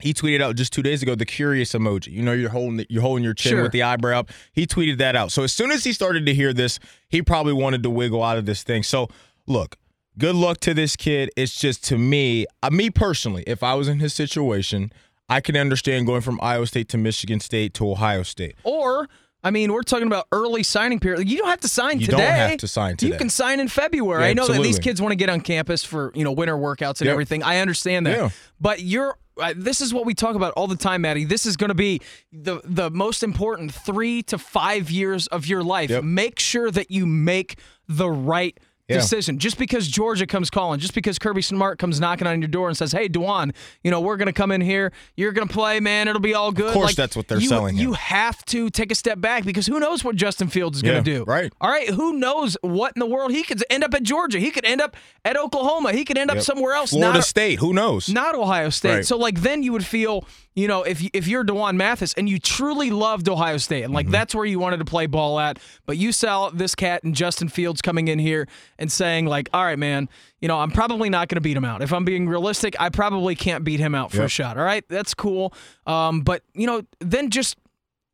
he 0.00 0.12
tweeted 0.14 0.42
out 0.42 0.56
just 0.56 0.72
two 0.72 0.82
days 0.82 1.02
ago 1.02 1.14
the 1.14 1.24
curious 1.26 1.72
emoji. 1.72 2.08
You 2.12 2.22
know, 2.22 2.32
you're 2.32 2.50
holding 2.50 2.84
you're 2.88 3.02
holding 3.02 3.24
your 3.24 3.34
chin 3.34 3.50
Sure. 3.52 3.62
with 3.62 3.72
the 3.72 3.82
eyebrow 3.82 4.20
up. 4.20 4.30
He 4.52 4.66
tweeted 4.66 4.98
that 4.98 5.16
out. 5.16 5.32
So 5.32 5.42
as 5.42 5.52
soon 5.52 5.70
as 5.72 5.84
he 5.84 5.92
started 5.92 6.26
to 6.26 6.34
hear 6.34 6.52
this, 6.52 6.78
he 7.08 7.22
probably 7.22 7.52
wanted 7.54 7.82
to 7.82 7.90
wiggle 7.90 8.22
out 8.22 8.36
of 8.38 8.46
this 8.46 8.62
thing. 8.62 8.82
So 8.82 9.08
look, 9.46 9.76
good 10.18 10.34
luck 10.34 10.60
to 10.60 10.74
this 10.74 10.96
kid. 10.96 11.30
It's 11.36 11.58
just 11.58 11.84
to 11.84 11.98
me, 11.98 12.46
uh, 12.62 12.70
me 12.70 12.90
personally, 12.90 13.44
if 13.46 13.62
I 13.62 13.74
was 13.74 13.88
in 13.88 14.00
his 14.00 14.12
situation, 14.14 14.92
I 15.28 15.40
can 15.40 15.56
understand 15.56 16.06
going 16.06 16.20
from 16.20 16.38
Iowa 16.42 16.66
State 16.66 16.88
to 16.90 16.98
Michigan 16.98 17.40
State 17.40 17.74
to 17.74 17.90
Ohio 17.90 18.22
State. 18.22 18.54
Or, 18.62 19.08
I 19.42 19.50
mean, 19.50 19.72
we're 19.72 19.82
talking 19.82 20.06
about 20.06 20.26
early 20.30 20.62
signing 20.62 21.00
period. 21.00 21.28
You 21.28 21.38
don't 21.38 21.48
have 21.48 21.60
to 21.60 21.68
sign 21.68 21.98
You 22.00 22.06
today. 22.06 22.18
don't 22.18 22.32
have 22.50 22.58
to 22.58 22.68
sign 22.68 22.96
today. 22.96 23.12
You 23.12 23.18
can 23.18 23.28
sign 23.30 23.58
in 23.60 23.66
February. 23.68 24.22
Yeah, 24.22 24.28
I 24.28 24.32
know 24.34 24.46
that 24.46 24.62
these 24.62 24.78
kids 24.78 25.00
want 25.02 25.12
to 25.12 25.16
get 25.16 25.28
on 25.28 25.40
campus 25.40 25.82
for 25.84 26.12
you 26.14 26.22
know 26.24 26.32
winter 26.32 26.56
workouts 26.56 27.00
and 27.00 27.06
Yep. 27.06 27.12
everything. 27.12 27.42
I 27.42 27.58
understand 27.58 28.06
that. 28.06 28.18
Yeah. 28.18 28.28
But 28.60 28.82
you're. 28.82 29.16
This 29.54 29.80
is 29.80 29.92
what 29.92 30.06
we 30.06 30.14
talk 30.14 30.34
about 30.34 30.52
all 30.54 30.66
the 30.66 30.76
time, 30.76 31.02
Maddie. 31.02 31.24
This 31.24 31.46
is 31.46 31.56
going 31.56 31.68
to 31.68 31.74
be 31.74 32.00
the 32.32 32.60
the 32.64 32.90
most 32.90 33.22
important 33.22 33.72
three 33.72 34.22
to 34.24 34.38
five 34.38 34.90
years 34.90 35.26
of 35.28 35.46
your 35.46 35.62
life. 35.62 35.90
Yep. 35.90 36.04
Make 36.04 36.38
sure 36.38 36.70
that 36.70 36.90
you 36.90 37.06
make 37.06 37.58
the 37.88 38.10
right 38.10 38.58
Yeah. 38.88 38.98
decision. 38.98 39.38
Just 39.40 39.58
because 39.58 39.88
Georgia 39.88 40.26
comes 40.28 40.48
calling, 40.48 40.78
just 40.78 40.94
because 40.94 41.18
Kirby 41.18 41.42
Smart 41.42 41.78
comes 41.80 41.98
knocking 41.98 42.28
on 42.28 42.40
your 42.40 42.46
door 42.48 42.68
and 42.68 42.76
says, 42.76 42.92
"Hey, 42.92 43.08
Dwan, 43.08 43.52
you 43.82 43.90
know 43.90 44.00
we're 44.00 44.16
going 44.16 44.26
to 44.26 44.32
come 44.32 44.52
in 44.52 44.60
here. 44.60 44.92
You're 45.16 45.32
going 45.32 45.48
to 45.48 45.52
play, 45.52 45.80
man. 45.80 46.06
It'll 46.06 46.20
be 46.20 46.34
all 46.34 46.52
good." 46.52 46.68
Of 46.68 46.72
course 46.74 46.86
Like, 46.90 46.94
that's 46.96 47.16
what 47.16 47.26
they're 47.26 47.38
you, 47.40 47.48
selling 47.48 47.76
You 47.76 47.88
him. 47.88 47.94
have 47.94 48.44
to 48.46 48.70
take 48.70 48.92
a 48.92 48.94
step 48.94 49.20
back 49.20 49.44
because 49.44 49.66
who 49.66 49.80
knows 49.80 50.04
what 50.04 50.14
Justin 50.14 50.46
Fields 50.46 50.76
is 50.78 50.82
going 50.82 51.02
to 51.02 51.18
do. 51.18 51.24
right. 51.24 51.52
All 51.60 51.68
right. 51.68 51.88
Who 51.88 52.12
knows 52.12 52.56
what 52.60 52.92
in 52.94 53.00
the 53.00 53.06
world 53.06 53.32
he 53.32 53.42
could 53.42 53.62
end 53.70 53.82
up 53.82 53.92
at 53.92 54.04
Georgia? 54.04 54.38
He 54.38 54.52
could 54.52 54.64
end 54.64 54.80
up 54.80 54.96
at 55.24 55.36
Oklahoma. 55.36 55.92
He 55.92 56.04
could 56.04 56.16
end 56.16 56.30
up 56.30 56.36
Yep. 56.36 56.44
somewhere 56.44 56.74
else. 56.74 56.90
Florida 56.90 57.18
not, 57.18 57.24
State, 57.24 57.58
who 57.58 57.72
knows? 57.72 58.08
not 58.08 58.36
Ohio 58.36 58.70
State. 58.70 58.94
Right. 58.94 59.06
So 59.06 59.16
like 59.16 59.40
then 59.40 59.64
you 59.64 59.72
would 59.72 59.84
feel, 59.84 60.24
you 60.56 60.66
know, 60.66 60.82
if 60.82 61.00
if 61.12 61.28
you're 61.28 61.44
Dwan 61.44 61.76
Mathis 61.76 62.12
and 62.14 62.28
you 62.28 62.38
truly 62.40 62.90
loved 62.90 63.28
Ohio 63.28 63.58
State 63.58 63.82
and 63.82 63.90
Mm-hmm. 63.90 63.94
like 63.94 64.10
that's 64.10 64.34
where 64.34 64.44
you 64.46 64.58
wanted 64.58 64.78
to 64.78 64.84
play 64.86 65.06
ball 65.06 65.38
at, 65.38 65.58
but 65.84 65.96
you 65.98 66.10
saw 66.10 66.50
this 66.50 66.74
cat 66.74 67.04
and 67.04 67.14
Justin 67.14 67.48
Fields 67.48 67.80
coming 67.82 68.08
in 68.08 68.18
here 68.18 68.48
and 68.78 68.90
saying 68.90 69.26
like, 69.26 69.48
all 69.52 69.62
right, 69.62 69.78
man, 69.78 70.08
you 70.40 70.48
know, 70.48 70.58
I'm 70.58 70.70
probably 70.70 71.10
not 71.10 71.28
going 71.28 71.36
to 71.36 71.40
beat 71.42 71.56
him 71.56 71.64
out. 71.64 71.82
If 71.82 71.92
I'm 71.92 72.04
being 72.04 72.26
realistic, 72.28 72.74
I 72.80 72.88
probably 72.88 73.34
can't 73.36 73.62
beat 73.62 73.78
him 73.80 73.94
out 73.94 74.10
for 74.10 74.22
a 74.22 74.28
shot. 74.28 74.56
All 74.58 74.64
right, 74.64 74.84
that's 74.88 75.14
cool. 75.14 75.52
Um, 75.86 76.22
but 76.22 76.42
you 76.54 76.66
know, 76.66 76.82
then 77.00 77.30
just 77.30 77.56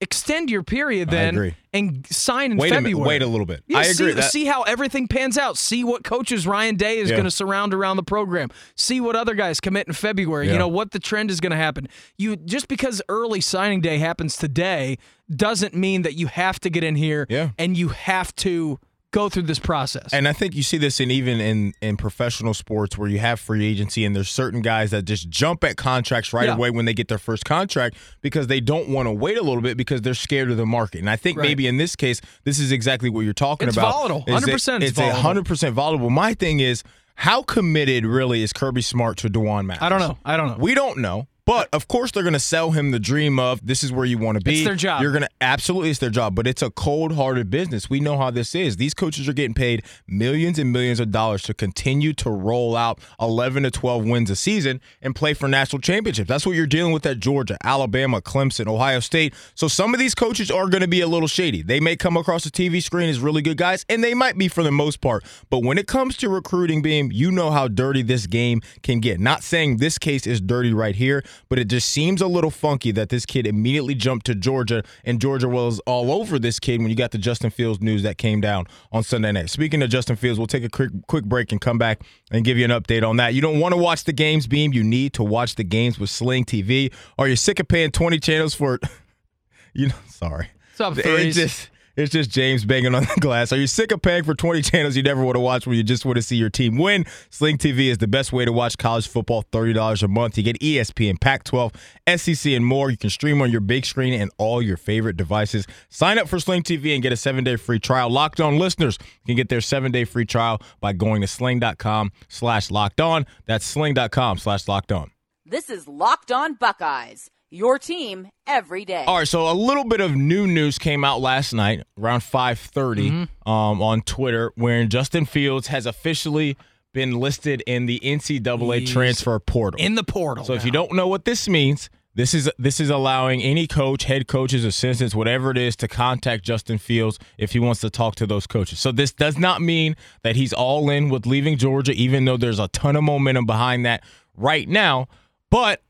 extend 0.02 0.50
your 0.50 0.62
period 0.62 1.08
then 1.08 1.54
and 1.72 2.06
sign 2.08 2.52
in 2.52 2.58
wait 2.58 2.72
a 2.72 2.74
February. 2.74 2.94
minute, 2.94 3.08
wait 3.08 3.22
a 3.22 3.26
little 3.26 3.46
bit. 3.46 3.62
Yeah, 3.68 3.78
I 3.78 3.82
see, 3.84 4.04
agree. 4.04 4.12
That- 4.14 4.30
see 4.30 4.44
how 4.44 4.62
everything 4.62 5.08
pans 5.08 5.38
out. 5.38 5.56
See 5.56 5.84
what 5.84 6.04
coaches 6.04 6.46
Ryan 6.46 6.76
Day 6.76 6.98
is 6.98 7.08
Yeah. 7.08 7.16
going 7.16 7.24
to 7.24 7.30
surround 7.30 7.72
around 7.72 7.96
the 7.96 8.02
program. 8.02 8.50
See 8.74 9.00
what 9.00 9.16
other 9.16 9.34
guys 9.34 9.60
commit 9.60 9.86
in 9.86 9.94
February. 9.94 10.46
Yeah. 10.48 10.54
You 10.54 10.58
know 10.58 10.68
what 10.68 10.90
the 10.90 10.98
trend 10.98 11.30
is 11.30 11.40
going 11.40 11.52
to 11.52 11.56
happen. 11.56 11.88
You 12.18 12.36
just 12.36 12.68
because 12.68 13.00
early 13.08 13.40
signing 13.40 13.80
day 13.80 13.98
happens 13.98 14.36
today 14.36 14.98
doesn't 15.34 15.72
mean 15.74 16.02
that 16.02 16.14
you 16.14 16.26
have 16.26 16.60
to 16.60 16.68
get 16.68 16.84
in 16.84 16.96
here 16.96 17.26
and 17.56 17.76
you 17.76 17.88
have 17.88 18.34
to 18.36 18.78
go 19.12 19.28
through 19.28 19.42
this 19.44 19.58
process. 19.60 20.12
And 20.12 20.26
I 20.26 20.32
think 20.32 20.54
you 20.56 20.62
see 20.64 20.78
this 20.78 20.98
in 20.98 21.10
even 21.10 21.40
in 21.40 21.72
in 21.80 21.96
professional 21.96 22.54
sports 22.54 22.98
where 22.98 23.08
you 23.08 23.18
have 23.20 23.38
free 23.38 23.64
agency 23.64 24.04
and 24.04 24.16
there's 24.16 24.28
certain 24.30 24.60
guys 24.62 24.90
that 24.90 25.04
just 25.04 25.28
jump 25.30 25.62
at 25.62 25.76
contracts 25.76 26.32
right 26.32 26.46
Yeah. 26.48 26.54
away 26.54 26.70
when 26.70 26.84
they 26.86 26.94
get 26.94 27.06
their 27.08 27.18
first 27.18 27.44
contract 27.44 27.96
because 28.22 28.48
they 28.48 28.60
don't 28.60 28.88
want 28.88 29.06
to 29.06 29.12
wait 29.12 29.38
a 29.38 29.42
little 29.42 29.62
bit 29.62 29.76
because 29.76 30.02
they're 30.02 30.14
scared 30.14 30.50
of 30.50 30.56
the 30.56 30.66
market. 30.66 30.98
And 30.98 31.08
I 31.10 31.16
think 31.16 31.38
Right. 31.38 31.48
maybe 31.48 31.66
in 31.68 31.76
this 31.76 31.94
case, 31.94 32.20
this 32.44 32.58
is 32.58 32.72
exactly 32.72 33.08
what 33.10 33.20
you're 33.20 33.32
talking 33.34 33.68
about. 33.68 33.70
It's 33.70 33.76
about. 33.78 34.08
volatile. 34.08 34.24
100% 34.26 34.82
it's 34.82 34.90
It's 34.92 34.98
a 34.98 35.02
volatile. 35.02 35.22
hundred 35.22 35.46
percent 35.46 35.74
volatile. 35.74 36.10
My 36.10 36.34
thing 36.34 36.60
is, 36.60 36.82
how 37.14 37.42
committed 37.42 38.06
really 38.06 38.42
is 38.42 38.52
Kirby 38.52 38.80
Smart 38.82 39.18
to 39.18 39.28
Dwan 39.28 39.66
Mathis? 39.66 39.82
I 39.82 39.88
don't 39.90 40.00
know. 40.00 40.18
I 40.24 40.36
don't 40.36 40.48
know. 40.48 40.56
We 40.58 40.74
don't 40.74 40.98
know. 40.98 41.28
But 41.44 41.68
of 41.72 41.88
course, 41.88 42.12
they're 42.12 42.22
going 42.22 42.34
to 42.34 42.38
sell 42.40 42.70
him 42.70 42.92
the 42.92 43.00
dream 43.00 43.40
of 43.40 43.66
this 43.66 43.82
is 43.82 43.90
where 43.90 44.04
you 44.04 44.16
want 44.16 44.38
to 44.38 44.44
be. 44.44 44.58
It's 44.58 44.64
their 44.64 44.76
job. 44.76 45.02
You're 45.02 45.10
going 45.10 45.24
to 45.24 45.30
absolutely 45.40 45.90
it's 45.90 45.98
their 45.98 46.10
job, 46.10 46.36
but 46.36 46.46
it's 46.46 46.62
a 46.62 46.70
cold-hearted 46.70 47.50
business. 47.50 47.90
We 47.90 47.98
know 47.98 48.16
how 48.16 48.30
this 48.30 48.54
is. 48.54 48.76
These 48.76 48.94
coaches 48.94 49.28
are 49.28 49.32
getting 49.32 49.54
paid 49.54 49.82
millions 50.06 50.58
and 50.58 50.72
millions 50.72 51.00
of 51.00 51.10
dollars 51.10 51.42
to 51.42 51.54
continue 51.54 52.12
to 52.14 52.30
roll 52.30 52.76
out 52.76 53.00
11 53.20 53.64
to 53.64 53.72
12 53.72 54.04
wins 54.04 54.30
a 54.30 54.36
season 54.36 54.80
and 55.00 55.16
play 55.16 55.34
for 55.34 55.48
national 55.48 55.80
championships. 55.80 56.28
That's 56.28 56.46
what 56.46 56.54
you're 56.54 56.66
dealing 56.66 56.92
with 56.92 57.04
at 57.06 57.18
Georgia, 57.18 57.58
Alabama, 57.64 58.20
Clemson, 58.20 58.68
Ohio 58.68 59.00
State. 59.00 59.34
So 59.56 59.66
some 59.66 59.94
of 59.94 59.98
these 59.98 60.14
coaches 60.14 60.48
are 60.48 60.68
going 60.68 60.82
to 60.82 60.88
be 60.88 61.00
a 61.00 61.08
little 61.08 61.28
shady. 61.28 61.62
They 61.62 61.80
may 61.80 61.96
come 61.96 62.16
across 62.16 62.44
the 62.44 62.50
TV 62.50 62.80
screen 62.80 63.08
as 63.08 63.18
really 63.18 63.42
good 63.42 63.56
guys, 63.56 63.84
and 63.88 64.04
they 64.04 64.14
might 64.14 64.38
be 64.38 64.46
for 64.46 64.62
the 64.62 64.70
most 64.70 65.00
part. 65.00 65.24
But 65.50 65.64
when 65.64 65.76
it 65.76 65.88
comes 65.88 66.16
to 66.18 66.28
recruiting, 66.28 66.82
beam, 66.82 67.10
you 67.10 67.32
know 67.32 67.50
how 67.50 67.66
dirty 67.66 68.02
this 68.02 68.28
game 68.28 68.60
can 68.84 69.00
get. 69.00 69.18
Not 69.18 69.42
saying 69.42 69.78
this 69.78 69.98
case 69.98 70.24
is 70.24 70.40
dirty 70.40 70.72
right 70.72 70.94
here, 70.94 71.24
but 71.48 71.58
it 71.58 71.68
just 71.68 71.88
seems 71.88 72.20
a 72.20 72.26
little 72.26 72.50
funky 72.50 72.92
that 72.92 73.08
this 73.08 73.26
kid 73.26 73.46
immediately 73.46 73.94
jumped 73.94 74.26
to 74.26 74.34
Georgia, 74.34 74.82
and 75.04 75.20
Georgia 75.20 75.48
was 75.48 75.80
all 75.80 76.10
over 76.10 76.38
this 76.38 76.58
kid 76.58 76.80
when 76.80 76.90
you 76.90 76.96
got 76.96 77.10
the 77.10 77.18
Justin 77.18 77.50
Fields 77.50 77.80
news 77.80 78.02
that 78.02 78.18
came 78.18 78.40
down 78.40 78.66
on 78.92 79.02
Sunday 79.02 79.32
night. 79.32 79.50
Speaking 79.50 79.82
of 79.82 79.90
Justin 79.90 80.16
Fields, 80.16 80.38
we'll 80.38 80.46
take 80.46 80.64
a 80.64 80.68
quick 80.68 80.90
quick 81.08 81.24
break 81.24 81.52
and 81.52 81.60
come 81.60 81.78
back 81.78 82.02
and 82.30 82.44
give 82.44 82.58
you 82.58 82.64
an 82.64 82.70
update 82.70 83.06
on 83.06 83.16
that. 83.16 83.34
You 83.34 83.40
don't 83.40 83.60
want 83.60 83.72
to 83.72 83.78
watch 83.78 84.04
the 84.04 84.12
games, 84.12 84.46
Beam. 84.46 84.72
You 84.72 84.84
need 84.84 85.12
to 85.14 85.22
watch 85.22 85.54
the 85.54 85.64
games 85.64 85.98
with 85.98 86.10
Sling 86.10 86.44
TV. 86.44 86.92
Are 87.18 87.28
you 87.28 87.36
sick 87.36 87.60
of 87.60 87.68
paying 87.68 87.90
20 87.90 88.18
channels 88.18 88.54
for 88.54 88.78
you 89.72 89.88
know, 89.88 89.94
sorry. 90.08 90.48
What's 90.76 90.80
up, 90.80 91.04
threes? 91.04 91.36
just 91.36 91.70
it's 91.96 92.12
just 92.12 92.30
James 92.30 92.64
banging 92.64 92.94
on 92.94 93.04
the 93.04 93.20
glass. 93.20 93.52
Are 93.52 93.56
you 93.56 93.66
sick 93.66 93.92
of 93.92 94.02
paying 94.02 94.24
for 94.24 94.34
20 94.34 94.62
channels 94.62 94.96
you 94.96 95.02
never 95.02 95.22
want 95.22 95.36
to 95.36 95.40
watch 95.40 95.66
when 95.66 95.76
you 95.76 95.82
just 95.82 96.04
want 96.04 96.16
to 96.16 96.22
see 96.22 96.36
your 96.36 96.50
team 96.50 96.78
win? 96.78 97.04
Sling 97.30 97.58
TV 97.58 97.88
is 97.88 97.98
the 97.98 98.06
best 98.06 98.32
way 98.32 98.44
to 98.44 98.52
watch 98.52 98.78
college 98.78 99.06
football, 99.06 99.44
$30 99.52 100.02
a 100.02 100.08
month. 100.08 100.36
You 100.36 100.44
get 100.44 100.58
ESPN, 100.60 101.20
Pac 101.20 101.44
12, 101.44 101.72
SEC, 102.16 102.52
and 102.52 102.64
more. 102.64 102.90
You 102.90 102.96
can 102.96 103.10
stream 103.10 103.42
on 103.42 103.50
your 103.50 103.60
big 103.60 103.84
screen 103.84 104.14
and 104.14 104.30
all 104.38 104.62
your 104.62 104.76
favorite 104.76 105.16
devices. 105.16 105.66
Sign 105.88 106.18
up 106.18 106.28
for 106.28 106.38
Sling 106.38 106.62
TV 106.62 106.94
and 106.94 107.02
get 107.02 107.12
a 107.12 107.16
seven 107.16 107.44
day 107.44 107.56
free 107.56 107.78
trial. 107.78 108.10
Locked 108.10 108.40
on 108.40 108.58
listeners 108.58 108.98
can 109.26 109.36
get 109.36 109.48
their 109.48 109.60
seven 109.60 109.92
day 109.92 110.04
free 110.04 110.24
trial 110.24 110.60
by 110.80 110.92
going 110.92 111.20
to 111.20 111.26
sling.com 111.26 112.12
slash 112.28 112.70
locked 112.70 113.00
on. 113.00 113.26
That's 113.46 113.64
sling.com 113.64 114.38
slash 114.38 114.68
locked 114.68 114.92
on. 114.92 115.10
This 115.44 115.68
is 115.68 115.88
Locked 115.88 116.30
On 116.30 116.54
Buckeyes, 116.54 117.28
Your 117.54 117.78
team 117.78 118.30
every 118.46 118.86
day. 118.86 119.04
All 119.06 119.18
right, 119.18 119.28
so 119.28 119.50
a 119.50 119.52
little 119.52 119.84
bit 119.84 120.00
of 120.00 120.16
new 120.16 120.46
news 120.46 120.78
came 120.78 121.04
out 121.04 121.20
last 121.20 121.52
night 121.52 121.82
around 122.00 122.20
5:30 122.20 123.10
Mm-hmm. 123.10 123.48
um, 123.50 123.82
on 123.82 124.00
Twitter, 124.00 124.52
wherein 124.54 124.88
Justin 124.88 125.26
Fields 125.26 125.66
has 125.66 125.84
officially 125.84 126.56
been 126.94 127.12
listed 127.20 127.62
in 127.66 127.84
the 127.84 128.00
NCAA 128.02 128.80
He's 128.80 128.90
transfer 128.90 129.38
portal. 129.38 129.78
in 129.78 129.96
the 129.96 130.02
portal. 130.04 130.44
so 130.46 130.54
if 130.54 130.64
you 130.64 130.70
don't 130.70 130.92
know 130.94 131.06
what 131.08 131.26
this 131.26 131.46
means, 131.46 131.90
this 132.14 132.32
is 132.32 132.50
this 132.58 132.80
is 132.80 132.88
allowing 132.88 133.42
any 133.42 133.66
coach, 133.66 134.04
head 134.04 134.26
coaches, 134.28 134.64
assistants, 134.64 135.14
whatever 135.14 135.50
it 135.50 135.58
is, 135.58 135.76
to 135.76 135.88
contact 135.88 136.44
Justin 136.44 136.78
Fields 136.78 137.18
if 137.36 137.52
he 137.52 137.58
wants 137.58 137.82
to 137.82 137.90
talk 137.90 138.14
to 138.14 138.26
those 138.26 138.46
coaches. 138.46 138.78
So 138.78 138.92
this 138.92 139.12
does 139.12 139.36
not 139.36 139.60
mean 139.60 139.94
that 140.22 140.36
he's 140.36 140.54
all 140.54 140.88
in 140.88 141.10
with 141.10 141.26
leaving 141.26 141.58
Georgia, 141.58 141.92
even 141.92 142.24
though 142.24 142.38
there's 142.38 142.58
a 142.58 142.68
ton 142.68 142.96
of 142.96 143.04
momentum 143.04 143.44
behind 143.44 143.84
that 143.84 144.02
right 144.38 144.66
now. 144.66 145.06
But 145.50 145.82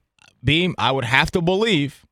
Beam, 0.44 0.74
I 0.78 0.92
would 0.92 1.04
have 1.04 1.30
to 1.32 1.40
believe 1.40 2.04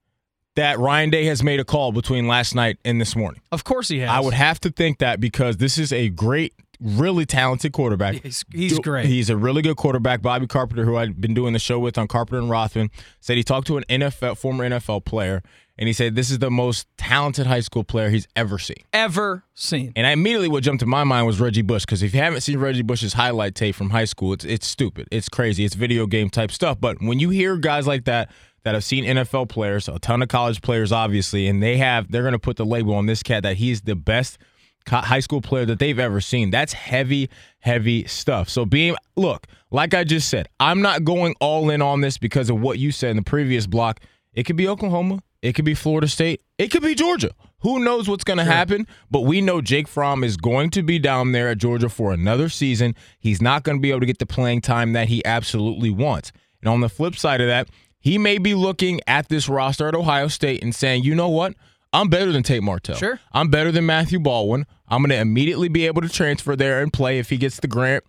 that 0.57 0.79
Ryan 0.79 1.11
Day 1.11 1.25
has 1.27 1.43
made 1.43 1.61
a 1.61 1.65
call 1.65 1.93
between 1.93 2.27
last 2.27 2.55
night 2.55 2.79
and 2.85 3.01
this 3.01 3.15
morning. 3.17 3.41
of 3.53 3.65
course 3.65 3.89
he 3.89 4.01
has. 4.01 4.11
I 4.11 4.21
would 4.21 4.35
have 4.35 4.61
to 4.61 4.71
think 4.71 4.99
that 4.99 5.21
because 5.21 5.57
this 5.59 5.79
is 5.79 5.93
a 5.93 6.09
great, 6.09 6.55
really 6.81 7.25
talented 7.25 7.73
quarterback. 7.73 8.23
He's, 8.23 8.45
he's 8.53 8.79
great. 8.79 9.07
He's 9.07 9.31
a 9.31 9.37
really 9.37 9.63
good 9.63 9.77
quarterback. 9.77 10.23
Bobby 10.23 10.47
Carpenter, 10.47 10.85
who 10.85 10.97
I've 10.97 11.21
been 11.21 11.35
doing 11.35 11.53
the 11.53 11.59
show 11.59 11.79
with 11.79 11.97
on 11.99 12.09
Carpenter 12.09 12.41
and 12.41 12.51
Rothman, 12.51 12.91
said 13.21 13.37
he 13.37 13.45
talked 13.45 13.67
to 13.69 13.77
an 13.77 13.85
NFL 13.89 14.37
former 14.37 14.69
NFL 14.69 15.05
player, 15.05 15.43
and 15.81 15.89
he 15.89 15.95
said 15.95 16.15
this 16.15 16.31
is 16.31 16.39
the 16.39 16.51
most 16.51 16.87
talented 16.99 17.47
high 17.47 17.61
school 17.61 17.83
player 17.83 18.11
he's 18.11 18.29
ever 18.37 18.59
seen. 18.59 18.77
ever 18.93 19.45
seen. 19.55 19.93
And 19.97 20.07
I 20.07 20.13
immediately 20.13 20.49
what 20.49 20.63
jumped 20.63 20.81
to 20.81 20.87
my 20.87 21.03
mind 21.05 21.27
was 21.27 21.41
Reggie 21.41 21.63
Bush 21.63 21.85
because 21.87 22.03
if 22.03 22.15
you 22.15 22.21
haven't 22.21 22.43
seen 22.43 22.59
Reggie 22.59 22.83
Bush's 22.83 23.15
highlight 23.15 23.55
tape 23.55 23.75
from 23.75 23.91
high 23.91 24.05
school, 24.05 24.35
it's 24.35 24.45
it's 24.45 24.67
stupid, 24.67 25.09
it's 25.11 25.29
crazy, 25.29 25.65
it's 25.65 25.75
video 25.75 26.07
game 26.07 26.31
type 26.31 26.53
stuff. 26.53 26.79
But 26.81 27.01
when 27.01 27.19
you 27.19 27.31
hear 27.31 27.57
guys 27.57 27.87
like 27.87 28.05
that 28.05 28.31
that 28.63 28.75
have 28.75 28.85
seen 28.85 29.05
NFL 29.05 29.49
players, 29.49 29.89
a 29.89 29.99
ton 29.99 30.21
of 30.23 30.29
college 30.29 30.61
players, 30.61 30.93
obviously, 30.93 31.49
and 31.49 31.63
they 31.63 31.79
have 31.79 32.13
they're 32.13 32.23
going 32.23 32.33
to 32.33 32.39
put 32.39 32.59
the 32.59 32.67
label 32.67 32.95
on 32.95 33.07
this 33.07 33.23
cat 33.23 33.43
that 33.43 33.57
he's 33.57 33.81
the 33.81 33.97
best 33.97 34.39
high 34.87 35.21
school 35.21 35.41
player 35.41 35.65
that 35.65 35.79
they've 35.79 35.99
ever 35.99 36.21
seen. 36.21 36.51
That's 36.51 36.73
heavy, 36.73 37.31
heavy 37.61 38.07
stuff. 38.07 38.49
So 38.49 38.65
being 38.67 38.97
look, 39.17 39.47
like 39.71 39.95
I 39.95 40.05
just 40.05 40.29
said, 40.29 40.49
I'm 40.59 40.83
not 40.83 41.05
going 41.05 41.35
all 41.41 41.71
in 41.71 41.81
on 41.81 42.01
this 42.03 42.19
because 42.19 42.51
of 42.51 42.61
what 42.61 42.79
you 42.79 42.93
said 42.93 43.11
in 43.11 43.17
the 43.17 43.23
previous 43.23 43.67
block. 43.67 44.01
It 44.35 44.45
could 44.45 44.57
be 44.57 44.69
Oklahoma. 44.69 45.23
It 45.43 45.55
could 45.55 45.65
be 45.65 45.75
Florida 45.75 46.09
State. 46.09 46.43
It 46.59 46.69
could 46.71 46.83
be 46.83 46.95
Georgia. 46.95 47.31
Who 47.61 47.79
knows 47.79 48.09
what's 48.09 48.25
going 48.25 48.39
to 48.39 48.45
happen? 48.45 48.87
But 49.11 49.23
we 49.23 49.41
know 49.41 49.61
Jake 49.61 49.89
Fromm 49.89 50.25
is 50.25 50.37
going 50.37 50.71
to 50.71 50.83
be 50.83 50.99
down 50.99 51.33
there 51.33 51.49
at 51.49 51.59
Georgia 51.59 51.89
for 51.89 52.13
another 52.13 52.49
season. 52.49 52.95
He's 53.19 53.41
not 53.41 53.63
going 53.63 53.79
to 53.79 53.83
be 53.83 53.91
able 53.91 54.01
to 54.01 54.07
get 54.07 54.19
the 54.19 54.27
playing 54.27 54.61
time 54.61 54.93
that 54.93 55.09
he 55.09 55.25
absolutely 55.25 55.91
wants. 55.91 56.33
And 56.61 56.69
on 56.69 56.81
the 56.81 56.89
flip 56.89 57.17
side 57.17 57.41
of 57.41 57.47
that, 57.49 57.69
he 57.99 58.19
may 58.19 58.39
be 58.39 58.55
looking 58.55 59.01
at 59.07 59.29
this 59.29 59.49
roster 59.49 59.89
at 59.89 59.95
Ohio 59.95 60.29
State 60.29 60.63
and 60.63 60.75
saying, 60.75 61.05
you 61.05 61.15
know 61.15 61.29
what? 61.29 61.55
I'm 61.93 62.09
better 62.09 62.33
than 62.33 62.43
Tate 62.43 62.63
Martell. 62.63 62.97
Sure. 62.97 63.21
I'm 63.33 63.51
better 63.51 63.73
than 63.73 63.85
Matthew 63.85 64.21
Baldwin. 64.21 64.67
I'm 64.89 65.03
going 65.03 65.11
to 65.11 65.19
immediately 65.19 65.69
be 65.69 65.87
able 65.87 66.03
to 66.03 66.09
transfer 66.09 66.57
there 66.57 66.83
and 66.83 66.93
play 66.93 67.19
if 67.19 67.31
he 67.31 67.37
gets 67.37 67.61
the 67.61 67.69
grant 67.69 68.05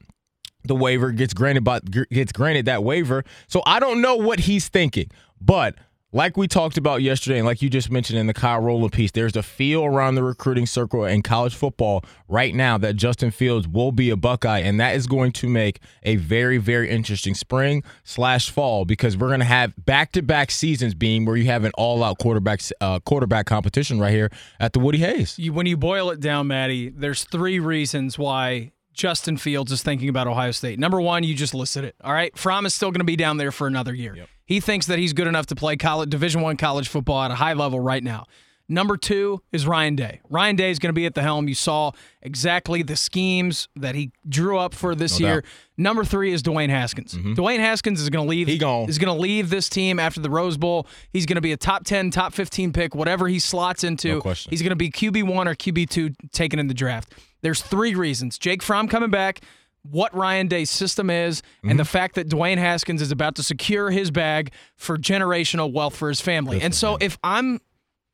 the 0.64 0.76
waiver 0.76 1.12
gets 1.12 1.34
granted 1.34 1.64
by 1.64 1.80
gets 1.80 2.32
granted 2.32 2.66
that 2.66 2.84
waiver. 2.84 3.24
So 3.48 3.62
I 3.66 3.80
don't 3.80 4.02
know 4.02 4.16
what 4.16 4.42
he's 4.42 4.68
thinking, 4.68 5.10
but 5.40 5.76
like 6.14 6.36
we 6.36 6.48
talked 6.48 6.78
about 6.78 7.02
yesterday, 7.02 7.38
and 7.38 7.46
like 7.46 7.62
you 7.62 7.70
just 7.70 7.90
mentioned 7.90 8.20
in 8.20 8.28
the 8.28 8.34
Kyle 8.34 8.60
Rowland 8.60 8.92
piece, 8.92 9.12
there's 9.12 9.36
a 9.36 9.44
feel 9.44 9.86
around 9.86 10.16
the 10.16 10.24
recruiting 10.24 10.66
circle 10.66 11.06
in 11.06 11.22
college 11.22 11.56
football 11.56 12.04
right 12.28 12.54
now 12.54 12.78
that 12.78 12.96
Justin 12.96 13.32
Fields 13.32 13.68
will 13.68 13.94
be 13.94 14.10
a 14.10 14.18
Buckeye, 14.18 14.60
and 14.60 14.80
that 14.80 14.96
is 14.96 15.08
going 15.08 15.32
to 15.34 15.48
make 15.48 15.80
a 16.04 16.18
very, 16.18 16.58
very 16.58 16.90
interesting 16.90 17.34
spring 17.34 17.84
slash 18.04 18.50
fall 18.50 18.84
because 18.84 19.16
we're 19.16 19.30
going 19.30 19.40
to 19.40 19.46
have 19.46 19.74
back 19.86 20.12
to 20.12 20.22
back 20.22 20.52
seasons 20.52 20.94
being 20.94 21.26
where 21.26 21.38
you 21.38 21.46
have 21.46 21.64
an 21.64 21.72
all 21.78 22.04
out 22.04 22.20
quarterback 22.20 22.62
uh, 22.82 23.00
quarterback 23.00 23.46
competition 23.46 24.00
right 24.00 24.12
here 24.12 24.30
at 24.60 24.74
the 24.74 24.80
Woody 24.80 24.98
Hayes. 24.98 25.40
You, 25.40 25.54
when 25.54 25.66
you 25.66 25.78
boil 25.78 26.10
it 26.10 26.20
down, 26.20 26.48
Maddie, 26.48 26.90
there's 26.90 27.24
three 27.24 27.60
reasons 27.60 28.20
why 28.20 28.72
Justin 29.02 29.36
Fields 29.36 29.72
is 29.72 29.82
thinking 29.82 30.10
about 30.10 30.28
Ohio 30.28 30.52
State. 30.52 30.78
Number 30.78 31.02
one, 31.02 31.24
you 31.24 31.34
just 31.34 31.56
listed 31.56 31.84
it. 31.84 31.96
All 32.04 32.14
right, 32.14 32.38
Fromm 32.38 32.68
is 32.68 32.76
still 32.76 32.92
going 32.92 33.00
to 33.00 33.04
be 33.04 33.16
down 33.16 33.38
there 33.38 33.52
for 33.52 33.66
another 33.66 33.96
year. 33.96 34.28
He 34.46 34.60
thinks 34.60 34.86
that 34.86 35.00
he's 35.00 35.12
good 35.14 35.26
enough 35.26 35.48
to 35.48 35.56
play 35.56 35.76
college 35.76 36.12
Division 36.12 36.42
One 36.42 36.56
college 36.56 36.88
football 36.88 37.24
at 37.24 37.32
a 37.32 37.36
high 37.36 37.54
level 37.54 37.80
right 37.80 38.04
now. 38.04 38.26
Number 38.70 38.98
two 38.98 39.42
is 39.52 39.66
Ryan 39.66 39.96
Day. 39.96 40.22
Ryan 40.30 40.56
Day 40.56 40.70
is 40.70 40.78
going 40.78 40.90
to 40.90 40.94
be 40.94 41.08
at 41.08 41.16
the 41.16 41.24
helm. 41.24 41.48
You 41.50 41.56
saw 41.56 41.92
exactly 42.22 42.84
the 42.84 42.96
schemes 42.96 43.68
that 43.76 43.96
he 43.96 44.12
drew 44.30 44.60
up 44.60 44.76
for 44.76 44.94
this 44.94 45.20
No 45.20 45.28
year. 45.28 45.42
doubt. 45.42 45.50
Number 45.78 46.06
three 46.06 46.32
is 46.32 46.44
Dwayne 46.44 46.70
Haskins. 46.70 47.16
Mm-hmm. 47.16 47.34
Dwayne 47.34 47.58
Haskins 47.60 48.00
is 48.00 48.10
going 48.12 48.26
to 48.26 48.30
leave. 48.30 48.48
He 48.48 48.60
gone. 48.60 48.88
Is 48.88 49.00
going 49.00 49.14
to 49.14 49.20
leave 49.20 49.50
this 49.50 49.68
team 49.68 50.00
after 50.00 50.22
the 50.22 50.30
Rose 50.30 50.58
Bowl. 50.58 50.86
He's 51.12 51.26
going 51.26 51.36
to 51.36 51.42
be 51.42 51.54
a 51.54 51.58
top 51.58 51.86
ten, 51.86 52.12
top 52.12 52.34
fifteen 52.34 52.72
pick, 52.72 52.94
whatever 52.94 53.28
he 53.28 53.40
slots 53.40 53.84
into. 53.84 54.10
No 54.10 54.22
question. 54.22 54.52
He's 54.52 54.62
going 54.62 54.70
to 54.70 54.76
be 54.76 54.92
QB 54.92 55.24
one 55.24 55.48
or 55.48 55.56
QB 55.56 55.90
two 55.90 56.12
taken 56.32 56.60
in 56.60 56.68
the 56.68 56.76
draft. 56.76 57.12
There's 57.42 57.62
three 57.62 57.96
reasons: 57.96 58.38
Jake 58.38 58.62
Fromm 58.64 58.88
coming 58.88 59.12
back, 59.12 59.42
what 59.84 60.16
Ryan 60.16 60.48
Day's 60.48 60.70
system 60.70 61.10
is, 61.10 61.42
and 61.64 61.80
the 61.80 61.84
mhm. 61.84 61.88
fact 61.88 62.16
that 62.16 62.30
Dwayne 62.30 62.58
Haskins 62.58 63.02
is 63.02 63.12
about 63.12 63.36
to 63.36 63.44
secure 63.44 63.90
his 63.92 64.12
bag 64.12 64.52
for 64.76 64.98
generational 64.98 65.72
wealth 65.72 65.96
for 65.96 66.10
his 66.10 66.22
family. 66.22 66.62
and 66.62 66.74
so, 66.74 66.98
if 67.02 67.18
I'm 67.24 67.60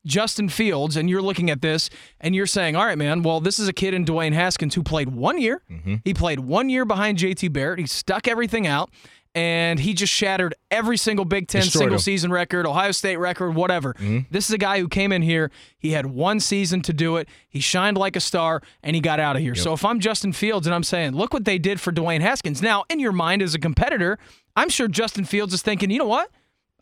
Justin 0.06 0.48
Fields 0.48 0.96
and 0.96 1.08
you're 1.10 1.22
looking 1.22 1.50
at 1.50 1.60
this 1.60 1.90
and 2.20 2.34
you're 2.34 2.46
saying, 2.46 2.74
all 2.74 2.86
right, 2.86 2.98
man, 2.98 3.22
well, 3.22 3.40
this 3.40 3.58
is 3.58 3.68
a 3.68 3.72
kid 3.72 3.94
in 3.94 4.04
Dwayne 4.04 4.32
Haskins 4.32 4.74
who 4.74 4.82
played 4.82 5.10
one 5.10 5.40
year. 5.40 5.62
Mm-hmm. 5.70 5.96
He 6.04 6.14
played 6.14 6.40
one 6.40 6.68
year 6.68 6.84
behind 6.84 7.18
JT 7.18 7.52
Barrett. 7.52 7.78
He 7.78 7.86
stuck 7.86 8.26
everything 8.26 8.66
out 8.66 8.90
and 9.38 9.78
he 9.78 9.94
just 9.94 10.12
shattered 10.12 10.54
every 10.68 10.96
single 10.96 11.24
Big 11.24 11.46
Ten 11.46 11.62
Destroyed 11.62 11.80
single 11.80 11.94
him. 11.94 12.00
season 12.00 12.32
record, 12.32 12.66
Ohio 12.66 12.90
State 12.90 13.18
record, 13.18 13.54
whatever. 13.54 13.94
Mm-hmm. 13.94 14.20
This 14.32 14.48
is 14.48 14.52
a 14.52 14.58
guy 14.58 14.80
who 14.80 14.88
came 14.88 15.12
in 15.12 15.22
here. 15.22 15.52
He 15.78 15.92
had 15.92 16.06
one 16.06 16.40
season 16.40 16.82
to 16.82 16.92
do 16.92 17.16
it. 17.16 17.28
He 17.48 17.60
shined 17.60 17.96
like 17.96 18.16
a 18.16 18.20
star 18.20 18.62
and 18.82 18.96
he 18.96 19.00
got 19.00 19.20
out 19.20 19.36
of 19.36 19.42
here. 19.42 19.54
So 19.54 19.72
if 19.72 19.84
I'm 19.84 20.00
Justin 20.00 20.32
Fields 20.32 20.66
and 20.66 20.74
I'm 20.74 20.82
saying, 20.82 21.12
look 21.12 21.32
what 21.32 21.44
they 21.44 21.58
did 21.58 21.80
for 21.80 21.92
Dwayne 21.92 22.20
Haskins. 22.20 22.60
Now, 22.60 22.84
in 22.90 22.98
your 22.98 23.12
mind 23.12 23.40
as 23.42 23.54
a 23.54 23.60
competitor, 23.60 24.18
I'm 24.56 24.70
sure 24.70 24.88
Justin 24.88 25.24
Fields 25.24 25.54
is 25.54 25.62
thinking, 25.62 25.90
you 25.90 25.98
know 25.98 26.06
what? 26.06 26.30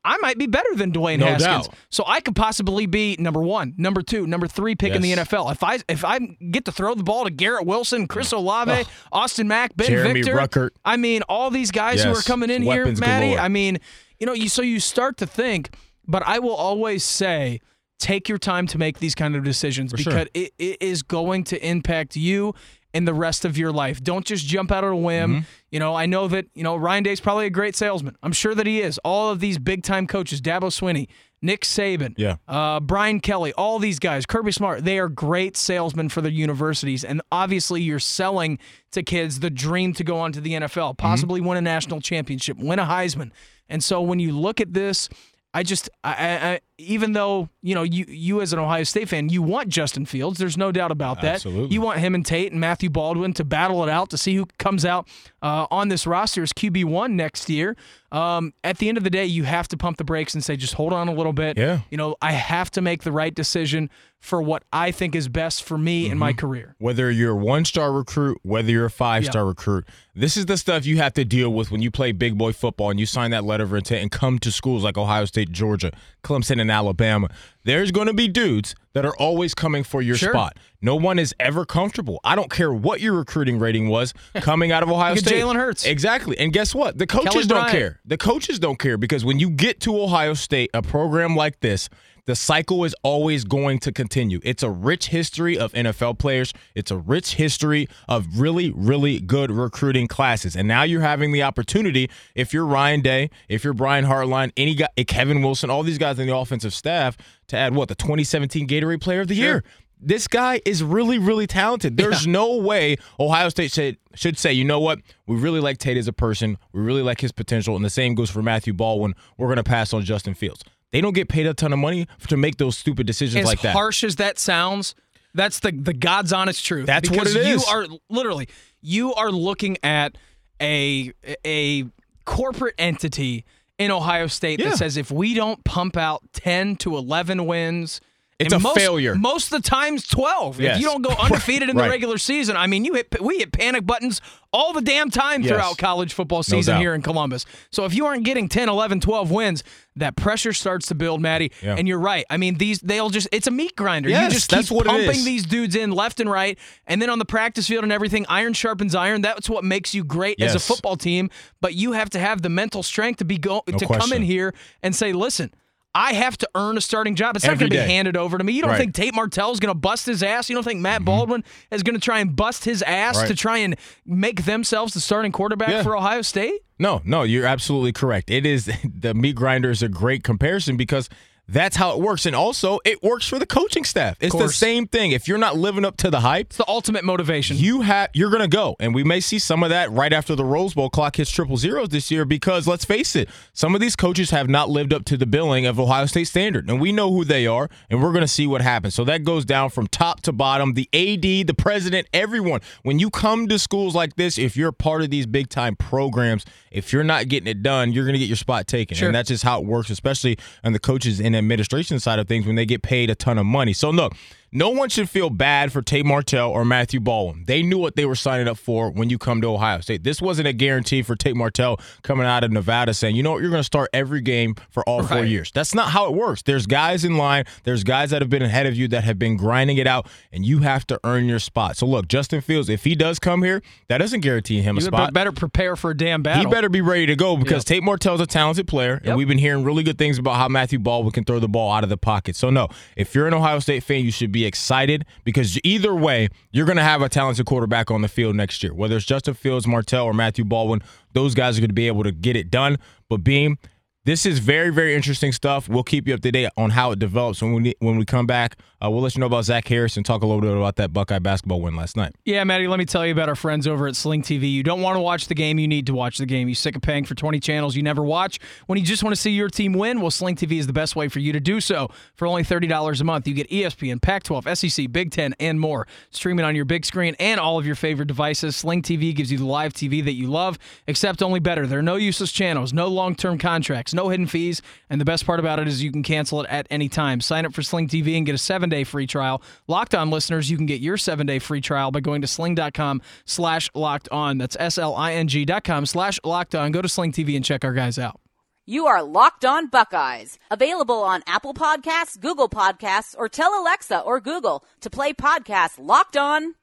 I 0.06 0.16
might 0.18 0.38
be 0.38 0.46
better 0.46 0.74
than 0.74 0.92
Dwayne 0.92 1.18
No 1.18 1.26
Haskins. 1.26 1.66
doubt. 1.66 1.74
So 1.90 2.04
I 2.06 2.20
could 2.20 2.36
possibly 2.36 2.86
be 2.86 3.16
number 3.18 3.42
one, 3.42 3.74
number 3.76 4.02
two, 4.02 4.26
number 4.26 4.46
three 4.46 4.76
pick 4.76 4.94
in 4.94 5.02
the 5.02 5.12
NFL. 5.12 5.50
If 5.52 5.62
I 5.64 5.78
if 5.88 6.04
I 6.04 6.20
get 6.20 6.64
to 6.66 6.72
throw 6.72 6.94
the 6.94 7.02
ball 7.02 7.24
to 7.24 7.30
Garrett 7.30 7.66
Wilson, 7.66 8.06
Chris 8.06 8.32
Olave, 8.32 8.84
Austin 9.12 9.48
Mack, 9.48 9.76
Ben 9.76 9.88
Jeremy 9.88 10.22
Victor, 10.22 10.36
Ruckert. 10.36 10.70
I 10.84 10.96
mean, 10.96 11.22
all 11.28 11.50
these 11.50 11.70
guys 11.72 12.02
who 12.02 12.12
are 12.12 12.22
coming 12.22 12.50
in 12.50 12.64
Weapons 12.64 12.98
here, 13.00 13.08
Maddie. 13.08 13.26
galore. 13.30 13.40
I 13.40 13.48
mean, 13.48 13.78
you 14.20 14.26
know, 14.26 14.32
you 14.32 14.48
so 14.48 14.62
you 14.62 14.78
start 14.80 15.16
to 15.18 15.26
think, 15.26 15.70
but 16.06 16.22
I 16.24 16.38
will 16.38 16.54
always 16.54 17.02
say. 17.04 17.60
Take 17.98 18.28
your 18.28 18.36
time 18.36 18.66
to 18.66 18.76
make 18.76 18.98
these 18.98 19.14
kind 19.14 19.34
of 19.36 19.42
decisions 19.42 19.90
For 19.90 19.96
sure. 19.96 20.12
because 20.12 20.28
it, 20.34 20.52
it 20.58 20.82
is 20.82 21.02
going 21.02 21.44
to 21.44 21.66
impact 21.66 22.14
you 22.14 22.54
and 22.96 23.06
the 23.06 23.14
rest 23.14 23.44
of 23.44 23.58
your 23.58 23.72
life. 23.72 24.02
Don't 24.02 24.24
just 24.24 24.46
jump 24.46 24.72
out 24.72 24.82
on 24.82 24.92
a 24.92 24.96
whim. 24.96 25.30
Mm-hmm. 25.30 25.44
You 25.70 25.80
know, 25.80 25.94
I 25.94 26.06
know 26.06 26.28
that, 26.28 26.46
you 26.54 26.62
know, 26.62 26.76
Ryan 26.76 27.02
Day's 27.02 27.20
probably 27.20 27.46
a 27.46 27.50
great 27.50 27.76
salesman. 27.76 28.16
I'm 28.22 28.32
sure 28.32 28.54
that 28.54 28.66
he 28.66 28.80
is. 28.80 28.98
All 29.04 29.30
of 29.30 29.40
these 29.40 29.58
big 29.58 29.82
time 29.82 30.06
coaches, 30.06 30.40
Dabo 30.40 30.68
Swinney, 30.70 31.08
Nick 31.42 31.62
Saban, 31.62 32.14
Yeah. 32.16 32.36
uh, 32.48 32.80
Brian 32.80 33.20
Kelly, 33.20 33.52
all 33.52 33.78
these 33.78 33.98
guys, 33.98 34.24
Kirby 34.24 34.52
Smart, 34.52 34.84
they 34.84 34.98
are 34.98 35.08
great 35.10 35.56
salesmen 35.56 36.08
for 36.08 36.22
their 36.22 36.32
universities. 36.32 37.04
And 37.04 37.20
obviously, 37.30 37.82
you're 37.82 37.98
selling 37.98 38.58
to 38.92 39.02
kids 39.02 39.40
the 39.40 39.50
dream 39.50 39.92
to 39.94 40.04
go 40.04 40.16
on 40.18 40.32
to 40.32 40.40
the 40.40 40.52
NFL, 40.54 40.96
possibly 40.96 41.42
win 41.42 41.58
a 41.58 41.60
national 41.60 42.00
championship, 42.00 42.56
win 42.56 42.78
a 42.78 42.86
Heisman. 42.86 43.30
And 43.68 43.84
so 43.84 44.00
when 44.00 44.18
you 44.18 44.32
look 44.32 44.60
at 44.60 44.72
this, 44.72 45.10
I 45.56 45.62
just, 45.62 45.88
I, 46.04 46.10
I, 46.10 46.60
even 46.76 47.14
though 47.14 47.48
you 47.62 47.74
know 47.74 47.82
you, 47.82 48.04
you 48.06 48.42
as 48.42 48.52
an 48.52 48.58
Ohio 48.58 48.82
State 48.84 49.08
fan, 49.08 49.30
you 49.30 49.40
want 49.40 49.70
Justin 49.70 50.04
Fields. 50.04 50.38
There's 50.38 50.58
no 50.58 50.70
doubt 50.70 50.90
about 50.90 51.22
that. 51.22 51.36
Absolutely. 51.36 51.72
You 51.72 51.80
want 51.80 51.98
him 51.98 52.14
and 52.14 52.26
Tate 52.26 52.52
and 52.52 52.60
Matthew 52.60 52.90
Baldwin 52.90 53.32
to 53.32 53.44
battle 53.44 53.82
it 53.82 53.88
out 53.88 54.10
to 54.10 54.18
see 54.18 54.34
who 54.36 54.44
comes 54.58 54.84
out 54.84 55.08
uh, 55.40 55.66
on 55.70 55.88
this 55.88 56.06
roster 56.06 56.42
as 56.42 56.52
QB 56.52 56.84
one 56.84 57.16
next 57.16 57.48
year. 57.48 57.74
Um, 58.12 58.52
at 58.64 58.76
the 58.76 58.90
end 58.90 58.98
of 58.98 59.04
the 59.04 59.08
day, 59.08 59.24
you 59.24 59.44
have 59.44 59.66
to 59.68 59.78
pump 59.78 59.96
the 59.96 60.04
brakes 60.04 60.34
and 60.34 60.44
say, 60.44 60.56
just 60.56 60.74
hold 60.74 60.92
on 60.92 61.08
a 61.08 61.14
little 61.14 61.32
bit. 61.32 61.56
Yeah. 61.56 61.80
You 61.90 61.96
know, 61.96 62.16
I 62.20 62.32
have 62.32 62.70
to 62.72 62.82
make 62.82 63.02
the 63.02 63.12
right 63.12 63.34
decision 63.34 63.88
for 64.26 64.42
what 64.42 64.64
I 64.72 64.90
think 64.90 65.14
is 65.14 65.28
best 65.28 65.62
for 65.62 65.78
me 65.78 66.10
in 66.10 66.18
my 66.18 66.32
Mm-hmm. 66.32 66.38
career. 66.38 66.74
whether 66.78 67.10
you're 67.12 67.30
a 67.32 67.36
one 67.36 67.64
star 67.64 67.92
recruit, 67.92 68.38
whether 68.42 68.70
you're 68.70 68.86
a 68.86 68.90
five 68.90 69.24
star 69.24 69.46
recruit, 69.46 69.86
this 70.16 70.36
is 70.36 70.46
the 70.46 70.56
stuff 70.56 70.84
you 70.84 70.96
have 70.96 71.12
to 71.14 71.24
deal 71.24 71.52
with 71.52 71.70
when 71.70 71.80
you 71.80 71.90
play 71.92 72.10
big 72.10 72.36
boy 72.36 72.52
football 72.52 72.90
and 72.90 72.98
you 72.98 73.06
sign 73.06 73.30
that 73.30 73.44
letter 73.44 73.62
of 73.62 73.72
intent 73.72 74.02
and 74.02 74.10
come 74.10 74.38
to 74.40 74.50
schools 74.50 74.82
like 74.82 74.98
Ohio 74.98 75.26
State, 75.26 75.52
Georgia, 75.52 75.92
Clemson, 76.24 76.60
and 76.60 76.70
Alabama. 76.72 77.28
There's 77.64 77.92
going 77.92 78.08
to 78.08 78.14
be 78.14 78.26
dudes 78.26 78.74
that 78.94 79.04
are 79.04 79.14
always 79.16 79.54
coming 79.54 79.84
for 79.84 80.02
your 80.02 80.16
Sure. 80.16 80.32
spot. 80.32 80.56
No 80.82 80.96
one 80.96 81.18
is 81.20 81.32
ever 81.38 81.64
comfortable. 81.64 82.18
I 82.24 82.34
don't 82.34 82.50
care 82.50 82.72
what 82.72 83.00
your 83.00 83.12
recruiting 83.12 83.58
rating 83.60 83.88
was 83.88 84.12
coming 84.36 84.72
out 84.72 84.82
of 84.82 84.90
Ohio 84.90 85.14
State. 85.14 85.34
Jalen 85.34 85.54
Hurts. 85.56 85.84
Exactly. 85.84 86.36
And 86.38 86.52
guess 86.52 86.74
what? 86.74 86.98
The 86.98 87.06
coaches 87.06 87.32
Kelly 87.32 87.44
don't 87.44 87.58
Bryant. 87.58 87.70
care. 87.72 88.00
The 88.04 88.16
coaches 88.18 88.58
don't 88.58 88.78
care 88.78 88.96
because 88.98 89.24
when 89.24 89.38
you 89.38 89.50
get 89.50 89.78
to 89.80 90.00
Ohio 90.00 90.34
State, 90.34 90.70
a 90.74 90.82
program 90.82 91.36
like 91.36 91.60
this, 91.60 91.88
the 92.26 92.34
cycle 92.36 92.84
is 92.84 92.94
always 93.02 93.44
going 93.44 93.78
to 93.80 93.92
continue. 93.92 94.40
It's 94.42 94.62
a 94.62 94.70
rich 94.70 95.08
history 95.08 95.56
of 95.58 95.72
NFL 95.72 96.18
players. 96.18 96.52
It's 96.74 96.90
a 96.90 96.96
rich 96.96 97.34
history 97.36 97.88
of 98.08 98.38
really, 98.38 98.70
really 98.70 99.20
good 99.20 99.50
recruiting 99.50 100.08
classes. 100.08 100.56
And 100.56 100.68
now 100.68 100.82
you're 100.82 101.00
having 101.02 101.32
the 101.32 101.42
opportunity, 101.44 102.10
if 102.34 102.52
you're 102.52 102.66
Ryan 102.66 103.00
Day, 103.00 103.30
if 103.48 103.64
you're 103.64 103.74
Brian 103.74 104.04
Hartline, 104.04 104.52
any 104.56 104.74
guy, 104.74 104.88
eh, 104.96 105.04
Kevin 105.04 105.40
Wilson, 105.40 105.70
all 105.70 105.82
these 105.82 105.98
guys 105.98 106.18
in 106.18 106.26
the 106.26 106.36
offensive 106.36 106.74
staff, 106.74 107.16
to 107.48 107.56
add 107.56 107.74
what 107.74 107.88
the 107.88 107.94
2017 107.94 108.66
Gatorade 108.66 109.00
Player 109.00 109.20
of 109.20 109.28
the 109.28 109.34
Sure. 109.36 109.44
Year. 109.44 109.64
This 109.98 110.28
guy 110.28 110.60
is 110.66 110.82
really, 110.82 111.18
really 111.18 111.46
talented. 111.46 111.96
There's 111.96 112.26
no 112.26 112.56
way 112.56 112.96
Ohio 113.18 113.48
State 113.48 113.72
should, 113.72 113.96
should 114.14 114.36
say, 114.36 114.52
you 114.52 114.62
know 114.64 114.78
what? 114.78 114.98
We 115.26 115.36
really 115.36 115.60
like 115.60 115.78
Tate 115.78 115.96
as 115.96 116.06
a 116.06 116.12
person. 116.12 116.58
We 116.72 116.82
really 116.82 117.00
like 117.00 117.22
his 117.22 117.32
potential. 117.32 117.74
And 117.76 117.84
the 117.84 117.88
same 117.88 118.14
goes 118.14 118.28
for 118.28 118.42
Matthew 118.42 118.74
Baldwin. 118.74 119.14
We're 119.38 119.46
going 119.46 119.56
to 119.56 119.64
pass 119.64 119.94
on 119.94 120.04
Justin 120.04 120.34
Fields. 120.34 120.62
They 120.96 121.02
don't 121.02 121.12
get 121.12 121.28
paid 121.28 121.46
a 121.46 121.52
ton 121.52 121.74
of 121.74 121.78
money 121.78 122.08
to 122.28 122.36
make 122.38 122.56
those 122.56 122.78
stupid 122.78 123.06
decisions 123.06 123.36
as 123.42 123.44
like 123.44 123.60
that. 123.60 123.68
As 123.68 123.74
harsh 123.74 124.02
as 124.02 124.16
that 124.16 124.38
sounds, 124.38 124.94
that's 125.34 125.60
the 125.60 125.70
the 125.70 125.92
God's 125.92 126.32
honest 126.32 126.64
truth. 126.64 126.86
That's 126.86 127.10
what 127.10 127.18
because 127.24 127.36
it 127.36 127.46
you 127.46 127.60
are 127.68 127.86
literally 128.08 128.48
you 128.80 129.12
are 129.12 129.30
looking 129.30 129.76
at 129.82 130.16
a 130.62 131.12
a 131.44 131.84
corporate 132.24 132.74
entity 132.78 133.44
in 133.78 133.90
Ohio 133.90 134.26
State 134.26 134.58
Yeah. 134.58 134.70
that 134.70 134.78
says 134.78 134.96
if 134.96 135.10
we 135.10 135.34
don't 135.34 135.62
pump 135.64 135.98
out 135.98 136.22
10 136.32 136.76
to 136.76 136.96
11 136.96 137.44
wins 137.44 138.00
It's 138.38 138.52
and 138.52 138.60
a 138.60 138.62
most, 138.62 138.76
failure. 138.78 139.14
Most 139.14 139.50
of 139.50 139.62
the 139.62 139.66
times 139.68 140.06
12. 140.06 140.60
Yes. 140.60 140.76
If 140.76 140.82
you 140.82 140.88
don't 140.88 141.00
go 141.00 141.08
undefeated 141.18 141.70
in 141.70 141.76
the 141.76 141.82
Right. 141.82 141.90
regular 141.90 142.18
season, 142.18 142.54
I 142.56 142.66
mean 142.66 142.84
you 142.84 142.92
hit 142.92 143.14
we 143.22 143.38
hit 143.38 143.50
panic 143.50 143.86
buttons 143.86 144.20
all 144.52 144.74
the 144.74 144.82
damn 144.82 145.10
time 145.10 145.40
Yes. 145.40 145.50
throughout 145.50 145.78
college 145.78 146.12
football 146.12 146.42
season 146.42 146.74
doubt. 146.74 146.80
here 146.80 146.94
in 146.94 147.00
Columbus. 147.00 147.46
So 147.70 147.86
if 147.86 147.94
you 147.94 148.04
aren't 148.04 148.24
getting 148.24 148.48
10, 148.50 148.68
11, 148.68 149.00
12 149.00 149.30
wins, 149.30 149.64
that 149.96 150.16
pressure 150.16 150.52
starts 150.52 150.86
to 150.88 150.94
build, 150.94 151.22
Maddie. 151.22 151.50
Yeah. 151.62 151.76
And 151.78 151.88
you're 151.88 151.98
right. 151.98 152.26
I 152.28 152.36
mean, 152.36 152.56
these 152.58 152.78
they'll 152.80 153.08
just 153.08 153.26
it's 153.32 153.46
a 153.46 153.50
meat 153.50 153.74
grinder. 153.74 154.10
Yes, 154.10 154.24
you 154.32 154.38
just 154.38 154.50
keep 154.70 154.84
pumping 154.84 155.24
these 155.24 155.46
dudes 155.46 155.74
in 155.74 155.90
left 155.92 156.20
and 156.20 156.30
right, 156.30 156.58
and 156.86 157.00
then 157.00 157.08
on 157.08 157.18
the 157.18 157.24
practice 157.24 157.66
field 157.68 157.84
and 157.84 157.92
everything, 157.92 158.26
iron 158.28 158.52
sharpens 158.52 158.94
iron. 158.94 159.22
That's 159.22 159.48
what 159.48 159.64
makes 159.64 159.94
you 159.94 160.04
great 160.04 160.42
as 160.42 160.54
a 160.54 160.60
football 160.60 160.96
team. 160.96 161.30
But 161.62 161.72
you 161.74 161.92
have 161.92 162.10
to 162.10 162.18
have 162.18 162.42
the 162.42 162.50
mental 162.50 162.82
strength 162.82 163.16
to 163.18 163.24
be 163.24 163.38
go 163.38 163.62
to 163.66 163.86
come 163.86 164.12
in 164.12 164.20
here 164.20 164.52
and 164.82 164.94
say, 164.94 165.14
listen. 165.14 165.54
I 165.98 166.12
have 166.12 166.36
to 166.38 166.48
earn 166.54 166.76
a 166.76 166.80
starting 166.82 167.14
job. 167.14 167.36
It's 167.36 167.46
not 167.46 167.58
going 167.58 167.70
to 167.70 167.74
be 167.76 167.80
handed 167.82 168.18
over 168.18 168.36
to 168.36 168.44
me. 168.44 168.52
You 168.52 168.60
don't 168.60 168.70
Right. 168.72 168.74
Mm-hmm. 168.76 168.82
think 168.92 168.94
Tate 168.94 169.14
Martell 169.14 169.50
is 169.52 169.60
going 169.60 169.74
to 169.74 169.78
bust 169.78 170.04
his 170.04 170.22
ass? 170.22 170.50
You 170.50 170.54
don't 170.56 170.62
think 170.62 170.80
Matt 170.80 171.04
Baldwin 171.06 171.42
is 171.70 171.82
going 171.82 171.94
to 171.94 172.00
try 172.00 172.18
and 172.18 172.36
bust 172.36 172.66
his 172.66 172.82
ass 172.82 173.16
Right. 173.16 173.28
to 173.28 173.34
try 173.34 173.58
and 173.58 173.76
make 174.04 174.44
themselves 174.44 174.92
the 174.92 175.00
starting 175.00 175.32
quarterback 175.32 175.70
Yeah. 175.70 175.82
for 175.82 175.96
Ohio 175.96 176.20
State? 176.20 176.60
No, 176.78 177.00
no, 177.06 177.22
you're 177.22 177.46
absolutely 177.46 177.92
correct. 177.92 178.30
It 178.30 178.44
is 178.44 178.66
the 178.84 179.14
meat 179.14 179.36
grinder 179.36 179.70
is 179.70 179.82
a 179.82 179.88
great 179.88 180.22
comparison 180.22 180.76
because 180.76 181.08
that's 181.48 181.76
how 181.76 181.92
it 181.92 182.00
works. 182.00 182.26
And 182.26 182.34
also, 182.34 182.80
it 182.84 183.02
works 183.02 183.28
for 183.28 183.38
the 183.38 183.46
coaching 183.46 183.84
staff. 183.84 184.16
It's 184.20 184.34
the 184.34 184.48
same 184.48 184.86
thing. 184.86 185.12
If 185.12 185.28
you're 185.28 185.38
not 185.38 185.56
living 185.56 185.84
up 185.84 185.96
to 185.98 186.10
the 186.10 186.20
hype, 186.20 186.46
It's 186.48 186.56
the 186.56 186.68
ultimate 186.68 187.04
motivation. 187.04 187.56
you 187.56 187.82
have 187.82 188.10
you're 188.14 188.30
gonna 188.30 188.48
go 188.48 188.76
and 188.80 188.94
we 188.94 189.04
may 189.04 189.20
see 189.20 189.38
some 189.38 189.62
of 189.62 189.70
that 189.70 189.90
right 189.92 190.12
after 190.12 190.34
the 190.34 190.44
rose 190.44 190.74
bowl 190.74 190.90
clock 190.90 191.16
hits 191.16 191.30
triple 191.30 191.56
zeros 191.56 191.88
this 191.90 192.10
year 192.10 192.24
because 192.24 192.66
let's 192.66 192.84
face 192.84 193.14
it 193.16 193.28
some 193.52 193.74
of 193.74 193.80
these 193.80 193.94
coaches 193.96 194.30
have 194.30 194.48
not 194.48 194.68
lived 194.68 194.92
up 194.92 195.04
to 195.04 195.16
the 195.16 195.26
billing 195.26 195.66
of 195.66 195.78
ohio 195.80 196.06
state 196.06 196.24
standard 196.24 196.68
and 196.68 196.80
we 196.80 196.92
know 196.92 197.10
who 197.10 197.24
they 197.24 197.46
are 197.46 197.68
and 197.90 198.02
we're 198.02 198.12
gonna 198.12 198.26
see 198.28 198.46
what 198.46 198.60
happens 198.60 198.94
so 198.94 199.04
that 199.04 199.24
goes 199.24 199.44
down 199.44 199.68
from 199.70 199.86
top 199.86 200.20
to 200.22 200.32
bottom 200.32 200.74
the 200.74 200.88
ad 200.94 201.22
the 201.22 201.54
president 201.56 202.06
everyone 202.12 202.60
when 202.82 202.98
you 202.98 203.10
come 203.10 203.46
to 203.48 203.58
schools 203.58 203.94
like 203.94 204.16
this 204.16 204.38
if 204.38 204.56
you're 204.56 204.72
part 204.72 205.02
of 205.02 205.10
these 205.10 205.26
big 205.26 205.48
time 205.48 205.74
programs 205.76 206.44
if 206.70 206.92
you're 206.92 207.04
not 207.04 207.28
getting 207.28 207.46
it 207.48 207.62
done 207.62 207.92
you're 207.92 208.06
gonna 208.06 208.18
get 208.18 208.28
your 208.28 208.36
spot 208.36 208.66
taken 208.66 208.96
Sure. 208.96 209.08
and 209.08 209.14
that's 209.14 209.28
just 209.28 209.42
how 209.44 209.60
it 209.60 209.66
works 209.66 209.90
especially 209.90 210.38
on 210.64 210.72
the 210.72 210.78
coaches 210.80 211.20
administration 211.36 212.00
side 212.00 212.18
of 212.18 212.28
things 212.28 212.46
when 212.46 212.56
they 212.56 212.66
get 212.66 212.82
paid 212.82 213.10
a 213.10 213.14
ton 213.14 213.38
of 213.38 213.46
money. 213.46 213.72
So 213.72 213.90
look 213.90 214.14
no 214.56 214.70
one 214.70 214.88
should 214.88 215.10
feel 215.10 215.28
bad 215.28 215.70
for 215.70 215.82
Tate 215.82 216.06
Martell 216.06 216.50
or 216.50 216.64
Matthew 216.64 216.98
Baldwin. 216.98 217.44
They 217.46 217.62
knew 217.62 217.76
what 217.76 217.94
they 217.94 218.06
were 218.06 218.14
signing 218.14 218.48
up 218.48 218.56
for 218.56 218.90
when 218.90 219.10
you 219.10 219.18
come 219.18 219.42
to 219.42 219.48
Ohio 219.48 219.80
State. 219.80 220.02
This 220.02 220.22
wasn't 220.22 220.48
a 220.48 220.54
guarantee 220.54 221.02
for 221.02 221.14
Tate 221.14 221.36
Martell 221.36 221.78
coming 222.02 222.26
out 222.26 222.42
of 222.42 222.50
Nevada 222.50 222.94
saying, 222.94 223.16
you 223.16 223.22
know 223.22 223.32
what, 223.32 223.42
you're 223.42 223.50
going 223.50 223.60
to 223.60 223.64
start 223.64 223.90
every 223.92 224.22
game 224.22 224.54
for 224.70 224.82
all 224.88 225.02
four 225.02 225.24
years. 225.24 225.52
That's 225.52 225.74
not 225.74 225.90
how 225.90 226.06
it 226.06 226.14
works. 226.14 226.40
There's 226.40 226.66
guys 226.66 227.04
in 227.04 227.18
line, 227.18 227.44
there's 227.64 227.84
guys 227.84 228.10
that 228.10 228.22
have 228.22 228.30
been 228.30 228.40
ahead 228.42 228.64
of 228.66 228.74
you 228.76 228.88
that 228.88 229.04
have 229.04 229.18
been 229.18 229.36
grinding 229.36 229.76
it 229.76 229.86
out, 229.86 230.06
and 230.32 230.46
you 230.46 230.60
have 230.60 230.86
to 230.86 230.98
earn 231.04 231.26
your 231.26 231.38
spot. 231.38 231.76
So 231.76 231.84
look, 231.86 232.08
Justin 232.08 232.40
Fields, 232.40 232.70
if 232.70 232.84
he 232.84 232.94
does 232.94 233.18
come 233.18 233.42
here, 233.42 233.60
that 233.88 233.98
doesn't 233.98 234.20
guarantee 234.20 234.62
him 234.62 234.78
a 234.78 234.80
spot. 234.80 235.08
you 235.08 235.12
better 235.12 235.32
prepare 235.32 235.76
for 235.76 235.90
a 235.90 235.96
damn 235.96 236.22
battle. 236.22 236.44
He 236.44 236.50
better 236.50 236.70
be 236.70 236.80
ready 236.80 237.04
to 237.06 237.14
go 237.16 237.36
because 237.36 237.62
Tate 237.62 237.82
Martell's 237.82 238.22
a 238.22 238.26
talented 238.26 238.66
player, 238.66 238.94
and 238.94 239.04
Yep. 239.08 239.16
we've 239.18 239.28
been 239.28 239.36
hearing 239.36 239.64
really 239.64 239.82
good 239.82 239.98
things 239.98 240.16
about 240.18 240.36
how 240.36 240.48
Matthew 240.48 240.78
Baldwin 240.78 241.12
can 241.12 241.24
throw 241.24 241.40
the 241.40 241.48
ball 241.48 241.70
out 241.72 241.84
of 241.84 241.90
the 241.90 241.98
pocket. 241.98 242.36
So 242.36 242.48
no, 242.48 242.68
if 242.96 243.14
you're 243.14 243.26
an 243.26 243.34
Ohio 243.34 243.58
State 243.58 243.82
fan, 243.82 244.02
you 244.02 244.10
should 244.10 244.32
be 244.32 244.45
excited 244.46 245.04
because 245.24 245.58
either 245.64 245.94
way, 245.94 246.28
you're 246.52 246.66
going 246.66 246.76
to 246.76 246.82
have 246.82 247.02
a 247.02 247.08
talented 247.08 247.46
quarterback 247.46 247.90
on 247.90 248.02
the 248.02 248.08
field 248.08 248.36
next 248.36 248.62
year. 248.62 248.72
Whether 248.72 248.96
it's 248.96 249.06
Justin 249.06 249.34
Fields, 249.34 249.66
Martell, 249.66 250.04
or 250.04 250.14
Matthew 250.14 250.44
Baldwin, 250.44 250.82
those 251.12 251.34
guys 251.34 251.58
are 251.58 251.60
going 251.60 251.70
to 251.70 251.74
be 251.74 251.86
able 251.86 252.04
to 252.04 252.12
get 252.12 252.36
it 252.36 252.50
done. 252.50 252.78
But 253.08 253.18
Beam, 253.18 253.58
this 254.06 254.24
is 254.24 254.38
very, 254.38 254.70
very 254.70 254.94
interesting 254.94 255.32
stuff. 255.32 255.68
We'll 255.68 255.82
keep 255.82 256.06
you 256.06 256.14
up 256.14 256.20
to 256.20 256.30
date 256.30 256.48
on 256.56 256.70
how 256.70 256.92
it 256.92 256.98
develops 257.00 257.42
when 257.42 257.54
we 257.54 257.74
when 257.80 257.98
we 257.98 258.04
come 258.04 258.26
back. 258.26 258.56
Uh, 258.82 258.90
we'll 258.90 259.00
let 259.00 259.14
you 259.14 259.20
know 259.20 259.26
about 259.26 259.44
Zach 259.44 259.66
Harris 259.68 259.96
and 259.96 260.04
talk 260.04 260.22
a 260.22 260.26
little 260.26 260.42
bit 260.42 260.54
about 260.54 260.76
that 260.76 260.92
Buckeye 260.92 261.18
basketball 261.18 261.60
win 261.60 261.76
last 261.76 261.96
night. 261.96 262.14
Yeah, 262.24 262.44
Maddie, 262.44 262.68
let 262.68 262.78
me 262.78 262.84
tell 262.84 263.06
you 263.06 263.12
about 263.12 263.28
our 263.28 263.34
friends 263.34 263.66
over 263.66 263.86
at 263.86 263.96
Sling 263.96 264.22
TV. 264.22 264.52
You 264.52 264.62
don't 264.62 264.82
want 264.82 264.96
to 264.96 265.00
watch 265.00 265.28
the 265.28 265.34
game, 265.34 265.58
you 265.58 265.66
need 265.66 265.86
to 265.86 265.94
watch 265.94 266.18
the 266.18 266.26
game. 266.26 266.48
You 266.48 266.54
sick 266.54 266.76
of 266.76 266.82
paying 266.82 267.04
for 267.04 267.14
20 267.14 267.40
channels 267.40 267.74
you 267.74 267.82
never 267.82 268.02
watch? 268.02 268.38
When 268.66 268.78
you 268.78 268.84
just 268.84 269.02
want 269.02 269.14
to 269.14 269.20
see 269.20 269.30
your 269.30 269.48
team 269.48 269.72
win, 269.72 270.00
well, 270.00 270.10
Sling 270.10 270.36
TV 270.36 270.58
is 270.58 270.66
the 270.66 270.72
best 270.72 270.94
way 270.94 271.08
for 271.08 271.20
you 271.20 271.32
to 271.32 271.40
do 271.40 271.60
so. 271.60 271.90
For 272.14 272.26
only 272.26 272.42
$30 272.42 273.00
a 273.00 273.04
month, 273.04 273.26
you 273.26 273.34
get 273.34 273.48
ESPN, 273.48 274.00
Pac 274.02 274.24
12, 274.24 274.58
SEC, 274.58 274.92
Big 274.92 275.10
Ten, 275.10 275.34
and 275.40 275.58
more. 275.58 275.86
Streaming 276.10 276.44
on 276.44 276.54
your 276.54 276.64
big 276.66 276.84
screen 276.84 277.16
and 277.18 277.40
all 277.40 277.58
of 277.58 277.66
your 277.66 277.76
favorite 277.76 278.06
devices. 278.06 278.56
Sling 278.56 278.82
TV 278.82 279.14
gives 279.14 279.32
you 279.32 279.38
the 279.38 279.46
live 279.46 279.72
TV 279.72 280.04
that 280.04 280.12
you 280.12 280.26
love, 280.26 280.58
except 280.86 281.22
only 281.22 281.40
better. 281.40 281.66
There 281.66 281.78
are 281.78 281.82
no 281.82 281.96
useless 281.96 282.30
channels, 282.30 282.72
no 282.72 282.88
long 282.88 283.14
term 283.14 283.38
contracts, 283.38 283.94
no 283.94 284.10
hidden 284.10 284.26
fees, 284.26 284.60
and 284.90 285.00
the 285.00 285.04
best 285.04 285.24
part 285.24 285.40
about 285.40 285.58
it 285.58 285.66
is 285.66 285.82
you 285.82 285.92
can 285.92 286.02
cancel 286.02 286.42
it 286.42 286.46
at 286.50 286.66
any 286.70 286.88
time. 286.88 287.20
Sign 287.20 287.46
up 287.46 287.54
for 287.54 287.62
Sling 287.62 287.88
TV 287.88 288.16
and 288.16 288.26
get 288.26 288.34
a 288.34 288.38
seven 288.38 288.68
day 288.68 288.75
free 288.84 289.06
trial. 289.06 289.42
Locked 289.68 289.94
on 289.94 290.10
listeners, 290.10 290.50
you 290.50 290.56
can 290.56 290.66
get 290.66 290.80
your 290.80 290.96
seven 290.96 291.26
day 291.26 291.38
free 291.38 291.60
trial 291.60 291.90
by 291.90 292.00
going 292.00 292.20
to 292.20 292.26
sling.com 292.26 293.02
slash 293.24 293.70
locked 293.74 294.08
on. 294.10 294.38
That's 294.38 294.56
S 294.58 294.78
L 294.78 294.94
I 294.94 295.14
N 295.14 295.28
G 295.28 295.44
dot 295.44 295.64
com 295.64 295.86
slash 295.86 296.18
locked 296.24 296.54
on. 296.54 296.72
Go 296.72 296.82
to 296.82 296.88
Sling 296.88 297.12
TV 297.12 297.36
and 297.36 297.44
check 297.44 297.64
our 297.64 297.72
guys 297.72 297.98
out. 297.98 298.20
You 298.68 298.86
are 298.86 299.00
Locked 299.00 299.44
On 299.44 299.68
Buckeyes, 299.68 300.40
available 300.50 301.00
on 301.00 301.22
Apple 301.28 301.54
Podcasts, 301.54 302.18
Google 302.20 302.48
Podcasts, 302.48 303.14
or 303.16 303.28
tell 303.28 303.60
Alexa 303.62 304.00
or 304.00 304.20
Google 304.20 304.64
to 304.80 304.90
play 304.90 305.12
podcast 305.12 305.78
Locked 305.78 306.16
On. 306.16 306.54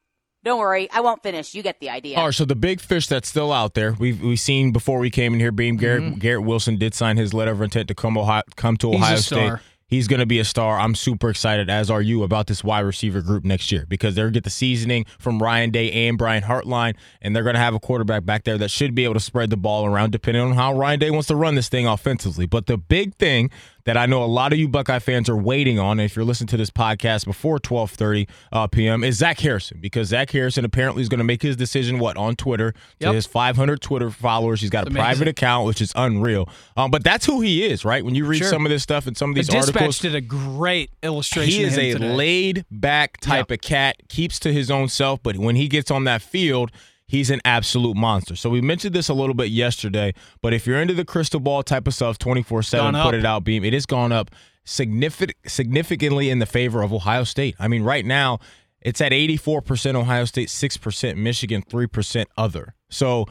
Don't 0.44 0.60
worry, 0.60 0.92
I 0.92 1.00
won't 1.00 1.24
finish. 1.24 1.54
You 1.56 1.64
get 1.64 1.80
the 1.80 1.90
idea. 1.90 2.18
All 2.18 2.26
right, 2.26 2.34
so 2.34 2.44
the 2.44 2.58
big 2.58 2.82
fish 2.82 3.08
that's 3.08 3.30
still 3.30 3.54
out 3.54 3.76
there, 3.76 3.94
we've 3.94 4.22
we've 4.22 4.38
seen 4.42 4.74
before 4.74 5.00
we 5.00 5.10
came 5.10 5.34
in 5.34 5.40
here. 5.40 5.54
Beam 5.54 5.78
Garrett 5.78 6.20
Garrett 6.20 6.44
Wilson 6.44 6.76
did 6.76 6.94
sign 6.94 7.16
his 7.16 7.34
letter 7.34 7.52
of 7.52 7.62
intent 7.62 7.88
to 7.88 7.96
come 7.96 8.18
Ohio, 8.18 8.42
come 8.58 8.76
to 8.78 8.88
Mm-hmm. 8.88 8.96
He's 8.98 9.32
a 9.32 9.36
Ohio 9.36 9.56
State. 9.56 9.64
He's 9.88 10.08
going 10.08 10.20
to 10.22 10.26
be 10.26 10.40
a 10.40 10.46
star. 10.46 10.80
I'm 10.80 10.96
super 10.96 11.30
excited, 11.30 11.70
as 11.70 11.92
are 11.92 12.02
you, 12.02 12.24
about 12.24 12.48
this 12.48 12.64
wide 12.64 12.82
receiver 12.82 13.22
group 13.22 13.44
next 13.44 13.72
year 13.72 13.86
because 13.88 14.16
they're 14.16 14.26
going 14.26 14.34
to 14.34 14.38
get 14.38 14.44
the 14.44 14.50
seasoning 14.50 15.06
from 15.20 15.42
Ryan 15.42 15.72
Day 15.72 16.08
and 16.08 16.18
Brian 16.18 16.44
Hartline, 16.44 16.96
and 17.22 17.36
they're 17.36 17.44
going 17.44 17.56
to 17.56 17.60
have 17.60 17.76
a 17.76 17.80
quarterback 17.80 18.26
back 18.26 18.44
there 18.44 18.58
that 18.58 18.72
should 18.72 18.96
be 18.96 19.04
able 19.04 19.14
to 19.14 19.20
spread 19.20 19.50
the 19.50 19.58
ball 19.58 19.86
around 19.86 20.12
depending 20.12 20.44
on 20.44 20.54
how 20.54 20.74
Ryan 20.74 21.00
Day 21.00 21.12
wants 21.12 21.28
to 21.28 21.36
run 21.36 21.56
this 21.56 21.70
thing 21.70 21.86
offensively. 21.86 22.46
But 22.46 22.68
the 22.68 22.78
big 22.78 23.16
thing 23.16 23.52
that 23.86 23.98
I 23.98 24.06
know 24.06 24.24
a 24.24 24.26
lot 24.26 24.54
of 24.54 24.60
you 24.60 24.68
Buckeye 24.68 25.00
fans 25.00 25.28
are 25.30 25.36
waiting 25.36 25.78
on, 25.80 26.00
if 26.00 26.16
you're 26.16 26.24
listening 26.26 26.48
to 26.48 26.58
this 26.58 26.70
podcast 26.70 27.26
before 27.26 27.60
12:30 27.60 28.28
uh, 28.52 28.68
p.m., 28.68 29.04
is 29.04 29.18
Zach 29.18 29.40
Harrison 29.40 29.80
because 29.82 30.10
Zach 30.10 30.30
Harrison 30.32 30.64
apparently 30.66 31.02
is 31.02 31.10
going 31.10 31.18
to 31.20 31.24
make 31.26 31.42
his 31.42 31.56
decision 31.56 32.00
what 32.00 32.16
on 32.18 32.36
Twitter 32.36 32.72
to 32.72 32.78
Yep. 33.00 33.14
his 33.16 33.26
500 33.26 33.82
Twitter 33.82 34.10
followers. 34.10 34.62
He's 34.62 34.70
got 34.70 34.86
a 34.86 34.88
amazing. 34.88 35.04
private 35.04 35.28
account, 35.28 35.68
which 35.68 35.82
is 35.82 35.92
unreal. 35.96 36.48
Um, 36.78 36.92
but 36.92 37.04
that's 37.04 37.26
who 37.26 37.42
he 37.42 37.64
is, 37.66 37.84
right? 37.84 38.04
When 38.06 38.16
you 38.16 38.26
read 38.26 38.40
Sure. 38.40 38.50
some 38.50 38.66
of 38.66 38.70
this 38.70 38.84
stuff 38.84 39.06
and 39.08 39.18
some 39.18 39.32
of 39.32 39.36
The 39.36 39.42
these 39.42 39.50
Dispatch 39.50 39.76
articles, 39.76 40.00
did 40.00 40.16
a 40.16 40.22
great 40.22 40.90
illustration. 41.02 41.52
he 41.52 41.64
is 41.64 41.78
a 41.78 41.94
today. 41.94 42.14
laid 42.16 42.66
back 42.72 43.20
type 43.20 43.52
of 43.52 43.62
cat, 43.62 43.98
keeps 44.10 44.40
to 44.40 44.54
his 44.54 44.72
own 44.72 44.88
self, 44.88 45.22
but 45.22 45.38
when 45.38 45.56
he 45.56 45.68
gets 45.68 45.92
on 45.92 46.06
that 46.06 46.22
field, 46.22 46.72
he's 47.14 47.30
an 47.30 47.40
absolute 47.46 47.96
monster. 47.96 48.36
So 48.36 48.50
we 48.50 48.60
mentioned 48.60 48.96
this 48.96 49.08
a 49.08 49.14
little 49.14 49.36
bit 49.36 49.52
yesterday, 49.52 50.16
but 50.42 50.52
if 50.52 50.66
you're 50.66 50.82
into 50.82 50.96
the 50.96 51.06
crystal 51.06 51.40
ball 51.40 51.62
type 51.62 51.88
of 51.88 51.94
stuff, 51.94 52.18
24 52.18 52.64
7, 52.64 52.96
put 53.04 53.14
it 53.14 53.24
out, 53.24 53.44
beam, 53.44 53.64
it 53.64 53.72
has 53.72 53.86
gone 53.86 54.12
up 54.12 54.32
significant, 54.66 55.38
significantly 55.46 56.32
in 56.32 56.40
the 56.40 56.48
favor 56.48 56.82
of 56.82 56.92
Ohio 56.92 57.24
State. 57.24 57.56
I 57.60 57.68
mean, 57.68 57.84
right 57.84 58.04
now, 58.04 58.40
it's 58.82 59.00
at 59.00 59.12
84% 59.12 59.94
Ohio 59.94 60.26
State, 60.26 60.48
6% 60.48 61.16
Michigan, 61.16 61.62
3% 61.62 62.26
other. 62.36 62.74
So 62.90 63.28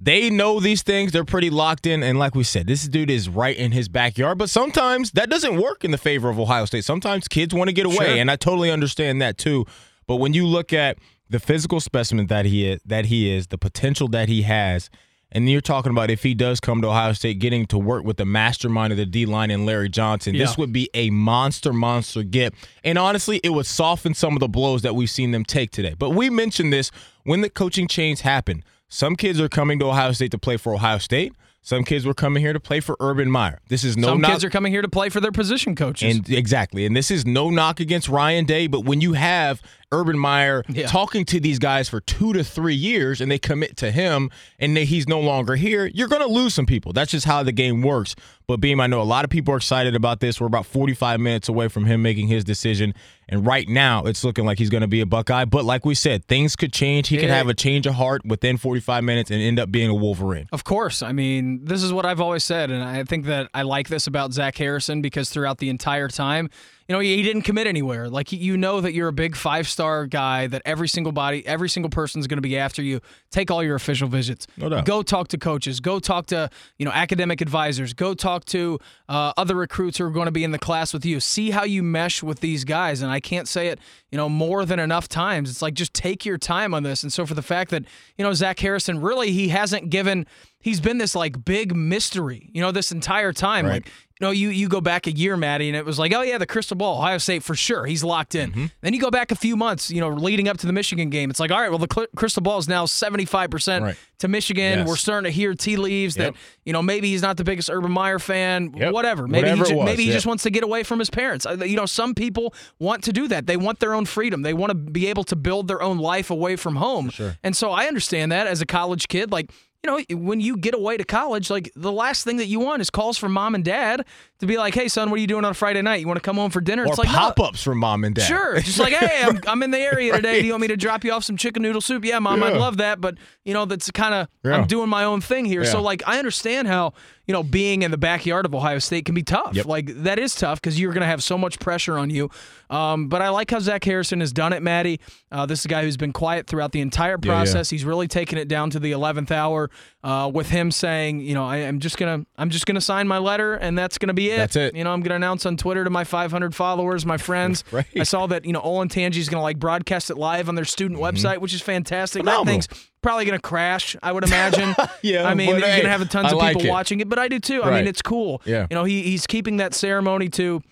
they 0.00 0.30
know 0.30 0.60
these 0.60 0.82
things. 0.82 1.10
They're 1.10 1.24
pretty 1.24 1.50
locked 1.50 1.88
in. 1.88 2.04
And 2.04 2.20
like 2.20 2.36
we 2.36 2.44
said, 2.44 2.68
this 2.68 2.86
dude 2.86 3.10
is 3.10 3.28
right 3.28 3.56
in 3.56 3.72
his 3.72 3.88
backyard. 3.88 4.38
But 4.38 4.48
sometimes 4.48 5.10
that 5.10 5.28
doesn't 5.28 5.60
work 5.60 5.84
in 5.84 5.90
the 5.90 5.98
favor 5.98 6.30
of 6.30 6.38
Ohio 6.38 6.66
State. 6.66 6.84
Sometimes 6.84 7.26
kids 7.26 7.52
want 7.52 7.66
to 7.66 7.74
get 7.74 7.84
away. 7.84 7.96
Sure. 7.96 8.16
And 8.16 8.30
I 8.30 8.36
totally 8.36 8.70
understand 8.70 9.20
that 9.22 9.38
too. 9.38 9.66
But 10.06 10.16
when 10.16 10.34
you 10.34 10.46
look 10.46 10.72
at 10.72 10.98
the 11.30 11.40
physical 11.40 11.80
specimen 11.80 12.26
that 12.28 12.44
he 12.46 12.66
is, 12.68 12.80
that 12.84 13.06
he 13.06 13.30
is, 13.34 13.48
the 13.48 13.58
potential 13.58 14.08
that 14.08 14.28
he 14.28 14.42
has, 14.42 14.90
And 15.32 15.50
you're 15.50 15.60
talking 15.60 15.90
about 15.90 16.10
if 16.10 16.22
he 16.22 16.32
does 16.32 16.60
come 16.60 16.80
to 16.82 16.88
Ohio 16.88 17.12
State, 17.12 17.40
getting 17.40 17.66
to 17.66 17.78
work 17.78 18.04
with 18.04 18.18
the 18.18 18.24
mastermind 18.24 18.92
of 18.92 18.96
the 18.98 19.06
D 19.06 19.26
line 19.26 19.50
and 19.50 19.66
Larry 19.66 19.88
Johnson. 19.88 20.34
Yeah. 20.34 20.44
This 20.44 20.56
would 20.56 20.72
be 20.72 20.88
a 20.94 21.10
monster, 21.10 21.72
monster 21.72 22.22
get. 22.22 22.54
And 22.84 22.98
honestly, 22.98 23.40
it 23.42 23.50
would 23.50 23.66
soften 23.66 24.14
some 24.14 24.34
of 24.34 24.40
the 24.40 24.48
blows 24.48 24.82
that 24.82 24.94
we've 24.94 25.10
seen 25.10 25.32
them 25.32 25.44
take 25.44 25.72
today. 25.72 25.94
But 25.98 26.10
we 26.10 26.30
mentioned 26.30 26.72
this 26.72 26.92
when 27.24 27.40
the 27.40 27.50
coaching 27.50 27.88
change 27.88 28.20
happened. 28.20 28.62
Some 28.88 29.16
kids 29.16 29.40
are 29.40 29.48
coming 29.48 29.80
to 29.80 29.86
Ohio 29.86 30.12
State 30.12 30.30
to 30.30 30.38
play 30.38 30.56
for 30.56 30.72
Ohio 30.74 30.98
State. 30.98 31.32
Some 31.62 31.82
kids 31.82 32.04
were 32.04 32.14
coming 32.14 32.42
here 32.42 32.52
to 32.52 32.60
play 32.60 32.78
for 32.80 32.94
Urban 33.00 33.28
Meyer. 33.30 33.58
This 33.68 33.82
is 33.84 33.96
no 33.96 34.08
Some 34.08 34.20
knock- 34.20 34.32
kids 34.32 34.44
are 34.44 34.50
coming 34.50 34.70
here 34.70 34.82
to 34.82 34.88
play 34.88 35.08
for 35.08 35.18
their 35.20 35.32
position 35.32 35.74
coaches. 35.74 36.14
and 36.16 36.30
exactly. 36.30 36.84
And 36.84 36.94
this 36.94 37.10
is 37.10 37.24
no 37.26 37.48
knock 37.50 37.80
against 37.80 38.06
Ryan 38.08 38.44
Day, 38.44 38.66
but 38.66 38.84
when 38.84 39.00
you 39.00 39.14
have 39.14 39.62
Urban 39.94 40.18
Meyer 40.18 40.62
Yeah. 40.68 40.86
talking 40.86 41.24
to 41.26 41.40
these 41.40 41.58
guys 41.58 41.88
for 41.88 42.00
two 42.00 42.32
to 42.32 42.42
three 42.44 42.74
years 42.74 43.20
and 43.20 43.30
they 43.30 43.38
commit 43.38 43.76
to 43.78 43.90
him 43.90 44.30
and 44.58 44.76
they, 44.76 44.84
he's 44.84 45.08
no 45.08 45.20
longer 45.20 45.56
here, 45.56 45.86
you're 45.86 46.08
going 46.08 46.22
to 46.22 46.28
lose 46.28 46.54
some 46.54 46.66
people. 46.66 46.92
That's 46.92 47.10
just 47.10 47.26
how 47.26 47.42
the 47.42 47.52
game 47.52 47.82
works. 47.82 48.14
But 48.46 48.58
Beam, 48.60 48.78
I 48.78 48.86
know 48.86 49.00
a 49.00 49.04
lot 49.04 49.24
of 49.24 49.30
people 49.30 49.54
are 49.54 49.56
excited 49.56 49.94
about 49.96 50.20
this. 50.20 50.38
We're 50.38 50.46
about 50.48 50.66
45 50.66 51.18
minutes 51.18 51.48
away 51.48 51.68
from 51.68 51.86
him 51.86 52.02
making 52.02 52.28
his 52.28 52.44
decision. 52.44 52.92
And 53.26 53.46
right 53.46 53.66
now, 53.66 54.04
it's 54.04 54.22
looking 54.22 54.44
like 54.44 54.58
he's 54.58 54.68
going 54.68 54.82
to 54.82 54.86
be 54.86 55.00
a 55.00 55.06
Buckeye. 55.06 55.46
But 55.46 55.64
like 55.64 55.86
we 55.86 55.94
said, 55.94 56.26
things 56.26 56.54
could 56.54 56.70
change. 56.70 57.08
He 57.08 57.16
could 57.16 57.30
have 57.30 57.48
a 57.48 57.54
change 57.54 57.86
of 57.86 57.94
heart 57.94 58.20
within 58.26 58.58
45 58.58 59.02
minutes 59.02 59.30
and 59.30 59.40
end 59.40 59.58
up 59.58 59.72
being 59.72 59.88
a 59.88 59.94
Wolverine. 59.94 60.46
Of 60.52 60.64
course. 60.64 61.02
I 61.02 61.12
mean, 61.12 61.64
this 61.64 61.82
is 61.82 61.90
what 61.90 62.04
I've 62.04 62.20
always 62.20 62.44
said, 62.44 62.70
and 62.70 62.84
I 62.84 63.02
think 63.04 63.24
that 63.26 63.48
I 63.54 63.62
like 63.62 63.88
this 63.88 64.06
about 64.06 64.34
Zach 64.34 64.58
Harrison 64.58 65.00
because 65.00 65.30
throughout 65.30 65.56
the 65.56 65.70
entire 65.70 66.08
time, 66.08 66.50
you 66.88 66.94
know, 66.94 67.00
he 67.00 67.22
didn't 67.22 67.42
commit 67.42 67.66
anywhere. 67.66 68.08
Like 68.08 68.30
you 68.32 68.56
know 68.56 68.80
that 68.80 68.92
you're 68.92 69.08
a 69.08 69.12
big 69.12 69.36
five 69.36 69.66
star 69.66 70.06
guy, 70.06 70.46
that 70.48 70.60
every 70.64 70.88
single 70.88 71.12
body, 71.12 71.46
every 71.46 71.68
single 71.68 71.88
person 71.88 72.20
is 72.20 72.26
going 72.26 72.38
to 72.38 72.42
be 72.42 72.58
after 72.58 72.82
you. 72.82 73.00
Take 73.30 73.50
all 73.50 73.62
your 73.62 73.74
official 73.74 74.06
visits. 74.08 74.46
No 74.56 74.68
doubt. 74.68 74.84
Go 74.84 75.02
talk 75.02 75.28
to 75.28 75.38
coaches. 75.38 75.80
Go 75.80 75.98
talk 75.98 76.26
to 76.26 76.50
you 76.78 76.84
know 76.84 76.92
academic 76.92 77.40
advisors. 77.40 77.94
Go 77.94 78.12
talk 78.12 78.44
to 78.46 78.78
uh, 79.08 79.32
other 79.36 79.54
recruits 79.54 79.98
who 79.98 80.04
are 80.04 80.10
going 80.10 80.26
to 80.26 80.32
be 80.32 80.44
in 80.44 80.50
the 80.50 80.58
class 80.58 80.92
with 80.92 81.06
you. 81.06 81.20
See 81.20 81.50
how 81.50 81.64
you 81.64 81.82
mesh 81.82 82.22
with 82.22 82.40
these 82.40 82.64
guys. 82.64 83.00
And 83.00 83.10
I 83.10 83.20
can't 83.20 83.48
say 83.48 83.68
it, 83.68 83.78
you 84.10 84.18
know, 84.18 84.28
more 84.28 84.64
than 84.66 84.78
enough 84.78 85.08
times. 85.08 85.50
It's 85.50 85.62
like 85.62 85.74
just 85.74 85.94
take 85.94 86.26
your 86.26 86.38
time 86.38 86.74
on 86.74 86.82
this. 86.82 87.02
And 87.02 87.12
so 87.12 87.24
for 87.24 87.34
the 87.34 87.42
fact 87.42 87.70
that 87.70 87.84
you 88.18 88.24
know 88.24 88.34
Zach 88.34 88.58
Harrison 88.58 89.00
really 89.00 89.32
he 89.32 89.48
hasn't 89.48 89.90
given. 89.90 90.26
He's 90.64 90.80
been 90.80 90.96
this 90.98 91.14
like 91.14 91.44
big 91.44 91.76
mystery, 91.76 92.48
you 92.54 92.62
know, 92.62 92.72
this 92.72 92.90
entire 92.90 93.32
time. 93.34 93.66
Right. 93.66 93.74
Like 93.84 93.86
you 94.20 94.26
know, 94.26 94.30
you 94.30 94.48
you 94.50 94.68
go 94.68 94.80
back 94.80 95.08
a 95.08 95.10
year, 95.12 95.36
Maddie, 95.36 95.68
and 95.68 95.76
it 95.76 95.84
was 95.84 95.98
like, 95.98 96.14
oh 96.14 96.22
yeah, 96.22 96.38
the 96.38 96.46
crystal 96.46 96.76
ball, 96.76 96.98
Ohio 96.98 97.18
State 97.18 97.42
for 97.42 97.56
sure, 97.56 97.84
he's 97.84 98.04
locked 98.04 98.36
in. 98.36 98.50
Mm-hmm. 98.52 98.66
Then 98.80 98.94
you 98.94 99.00
go 99.00 99.10
back 99.10 99.32
a 99.32 99.34
few 99.34 99.56
months, 99.56 99.90
you 99.90 100.00
know, 100.00 100.08
leading 100.08 100.46
up 100.48 100.56
to 100.58 100.66
the 100.68 100.72
Michigan 100.72 101.10
game, 101.10 101.30
it's 101.30 101.40
like, 101.40 101.50
all 101.50 101.60
right, 101.60 101.68
well 101.68 101.80
the 101.80 102.08
crystal 102.16 102.40
ball 102.40 102.58
is 102.58 102.68
now 102.68 102.86
seventy 102.86 103.24
five 103.24 103.50
percent 103.50 103.96
to 104.20 104.28
Michigan. 104.28 104.78
Yes. 104.78 104.88
We're 104.88 104.94
starting 104.96 105.24
to 105.30 105.34
hear 105.36 105.52
tea 105.54 105.76
leaves 105.76 106.16
Yep. 106.16 106.32
that 106.34 106.40
you 106.64 106.72
know 106.72 106.80
maybe 106.80 107.08
he's 107.10 107.22
not 107.22 107.36
the 107.38 107.44
biggest 107.44 107.68
Urban 107.68 107.90
Meyer 107.90 108.20
fan, 108.20 108.72
Yep. 108.76 108.92
whatever. 108.92 109.26
Maybe 109.26 109.48
Whatever 109.48 109.64
he 109.64 109.70
ju- 109.72 109.76
was, 109.78 109.84
maybe 109.84 110.04
he 110.06 110.12
just 110.12 110.26
wants 110.26 110.44
to 110.44 110.50
get 110.50 110.62
away 110.62 110.84
from 110.84 111.00
his 111.00 111.10
parents. 111.10 111.44
You 111.66 111.76
know, 111.76 111.86
some 111.86 112.14
people 112.14 112.54
want 112.78 113.02
to 113.04 113.12
do 113.12 113.26
that. 113.28 113.46
They 113.48 113.56
want 113.56 113.80
their 113.80 113.94
own 113.94 114.04
freedom. 114.06 114.42
They 114.42 114.54
want 114.54 114.70
to 114.70 114.74
be 114.76 115.08
able 115.08 115.24
to 115.24 115.36
build 115.36 115.66
their 115.66 115.82
own 115.82 115.98
life 115.98 116.30
away 116.30 116.54
from 116.56 116.76
home. 116.76 117.10
sure. 117.10 117.36
And 117.42 117.56
so 117.56 117.72
I 117.72 117.86
understand 117.88 118.30
that 118.30 118.46
as 118.46 118.60
a 118.60 118.66
college 118.66 119.08
kid, 119.08 119.32
like 119.32 119.50
you 119.84 119.90
know, 119.90 120.16
when 120.18 120.40
you 120.40 120.56
get 120.56 120.74
away 120.74 120.96
to 120.96 121.04
college, 121.04 121.50
like 121.50 121.70
the 121.76 121.92
last 121.92 122.24
thing 122.24 122.38
that 122.38 122.46
you 122.46 122.58
want 122.58 122.80
is 122.80 122.88
calls 122.88 123.18
from 123.18 123.32
mom 123.32 123.54
and 123.54 123.64
dad 123.64 124.06
to 124.40 124.46
be 124.46 124.56
like, 124.56 124.74
"Hey, 124.74 124.88
son, 124.88 125.10
what 125.10 125.16
are 125.18 125.20
you 125.20 125.26
doing 125.26 125.44
on 125.44 125.50
a 125.50 125.54
Friday 125.54 125.80
night? 125.82 126.00
You 126.00 126.06
want 126.06 126.16
to 126.16 126.22
come 126.22 126.36
home 126.36 126.50
for 126.50 126.60
dinner?" 126.60 126.82
Or 126.84 126.86
it's 126.88 126.98
like 126.98 127.08
pop 127.08 127.38
ups 127.40 127.62
from 127.62 127.78
mom 127.78 128.04
and 128.04 128.14
dad. 128.14 128.24
Sure, 128.24 128.60
just 128.60 128.78
like, 128.78 128.92
"Hey, 128.92 129.22
I'm, 129.22 129.40
I'm 129.46 129.62
in 129.62 129.70
the 129.70 129.78
area 129.78 130.12
today. 130.16 130.40
Do 130.40 130.46
you 130.46 130.52
want 130.52 130.62
me 130.62 130.68
to 130.68 130.76
drop 130.76 131.04
you 131.04 131.12
off 131.12 131.24
some 131.24 131.36
chicken 131.36 131.62
noodle 131.62 131.80
soup?" 131.80 132.04
Yeah, 132.04 132.18
mom, 132.18 132.42
I'd 132.42 132.56
love 132.56 132.78
that, 132.78 133.00
but 133.00 133.16
you 133.44 133.54
know, 133.54 133.64
that's 133.64 133.90
kind 133.90 134.14
of 134.14 134.28
Yeah. 134.44 134.56
I'm 134.56 134.66
doing 134.66 134.88
my 134.88 135.04
own 135.04 135.20
thing 135.20 135.44
here. 135.44 135.64
So 135.64 135.80
like, 135.82 136.02
I 136.06 136.18
understand 136.18 136.68
how 136.68 136.94
you 137.26 137.32
know 137.32 137.42
being 137.42 137.82
in 137.82 137.90
the 137.90 137.96
backyard 137.98 138.44
of 138.46 138.54
Ohio 138.54 138.78
State 138.78 139.04
can 139.04 139.14
be 139.14 139.22
tough. 139.22 139.54
Yep. 139.54 139.66
Like 139.66 139.86
that 140.02 140.18
is 140.18 140.34
tough 140.34 140.60
because 140.60 140.78
you're 140.80 140.92
going 140.92 141.00
to 141.02 141.06
have 141.06 141.22
so 141.22 141.38
much 141.38 141.58
pressure 141.58 141.96
on 141.98 142.10
you. 142.10 142.30
Um, 142.70 143.08
but 143.08 143.22
I 143.22 143.28
like 143.28 143.50
how 143.50 143.60
Zach 143.60 143.84
Harrison 143.84 144.20
has 144.20 144.32
done 144.32 144.52
it, 144.52 144.62
Maddie. 144.62 144.98
Uh, 145.30 145.46
this 145.46 145.60
is 145.60 145.64
a 145.66 145.68
guy 145.68 145.82
who's 145.82 145.96
been 145.96 146.12
quiet 146.12 146.46
throughout 146.46 146.72
the 146.72 146.80
entire 146.80 147.10
Yeah, 147.22 147.30
yeah. 147.30 147.32
process. 147.34 147.70
He's 147.70 147.84
really 147.84 148.08
taken 148.08 148.36
it 148.38 148.48
down 148.48 148.70
to 148.70 148.80
the 148.80 148.92
eleventh 148.92 149.30
hour 149.30 149.70
uh, 150.02 150.30
with 150.32 150.48
him 150.50 150.70
saying, 150.70 151.20
you 151.20 151.34
know, 151.34 151.44
I, 151.44 151.58
am 151.58 151.78
just 151.78 151.96
gonna, 151.98 152.26
I'm 152.36 152.50
just 152.50 152.66
gonna 152.66 152.80
sign 152.80 153.06
my 153.06 153.18
letter, 153.18 153.54
and 153.54 153.78
that's 153.78 153.96
gonna 153.98 154.12
be 154.14 154.30
it. 154.30 154.33
That's 154.36 154.56
it. 154.56 154.74
You 154.74 154.84
know, 154.84 154.92
I'm 154.92 155.00
gonna 155.00 155.16
announce 155.16 155.46
on 155.46 155.56
Twitter 155.56 155.84
to 155.84 155.90
my 155.90 156.04
500 156.04 156.54
followers, 156.54 157.04
my 157.06 157.16
friends. 157.18 157.62
Right. 157.74 157.86
I 157.98 158.04
saw 158.04 158.26
that 158.28 158.44
you 158.44 158.52
know 158.52 158.60
Olentangy's 158.60 159.28
gonna 159.28 159.42
like 159.42 159.58
broadcast 159.58 160.08
it 160.08 160.16
live 160.16 160.48
on 160.48 160.54
their 160.54 160.64
student 160.64 161.00
website, 161.00 161.38
which 161.38 161.52
is 161.52 161.60
fantastic. 161.60 162.20
Mm-hmm. 162.20 162.28
Phenomenal. 162.28 162.44
That 162.60 162.68
thing's 162.68 162.90
probably 163.02 163.24
gonna 163.24 163.40
crash, 163.40 163.96
I 164.02 164.12
would 164.12 164.24
imagine. 164.24 164.74
Yeah, 165.02 165.28
I 165.28 165.34
mean, 165.34 165.50
but 165.50 165.58
you're 165.58 165.68
hey, 165.68 165.82
gonna 165.82 165.90
have 165.90 166.08
tons 166.08 166.28
I 166.28 166.30
of 166.30 166.38
like 166.38 166.56
people 166.56 166.68
it. 166.68 166.70
watching 166.70 167.00
it, 167.00 167.08
but 167.08 167.18
I 167.18 167.28
do 167.28 167.38
too. 167.38 167.62
I 167.62 167.70
mean, 167.70 167.86
it's 167.86 168.00
cool. 168.00 168.40
Yeah. 168.44 168.66
You 168.70 168.74
know, 168.74 168.84
he 168.84 169.02
he's 169.02 169.26
keeping 169.26 169.58
that 169.58 169.74
ceremony 169.74 170.28
to. 170.30 170.62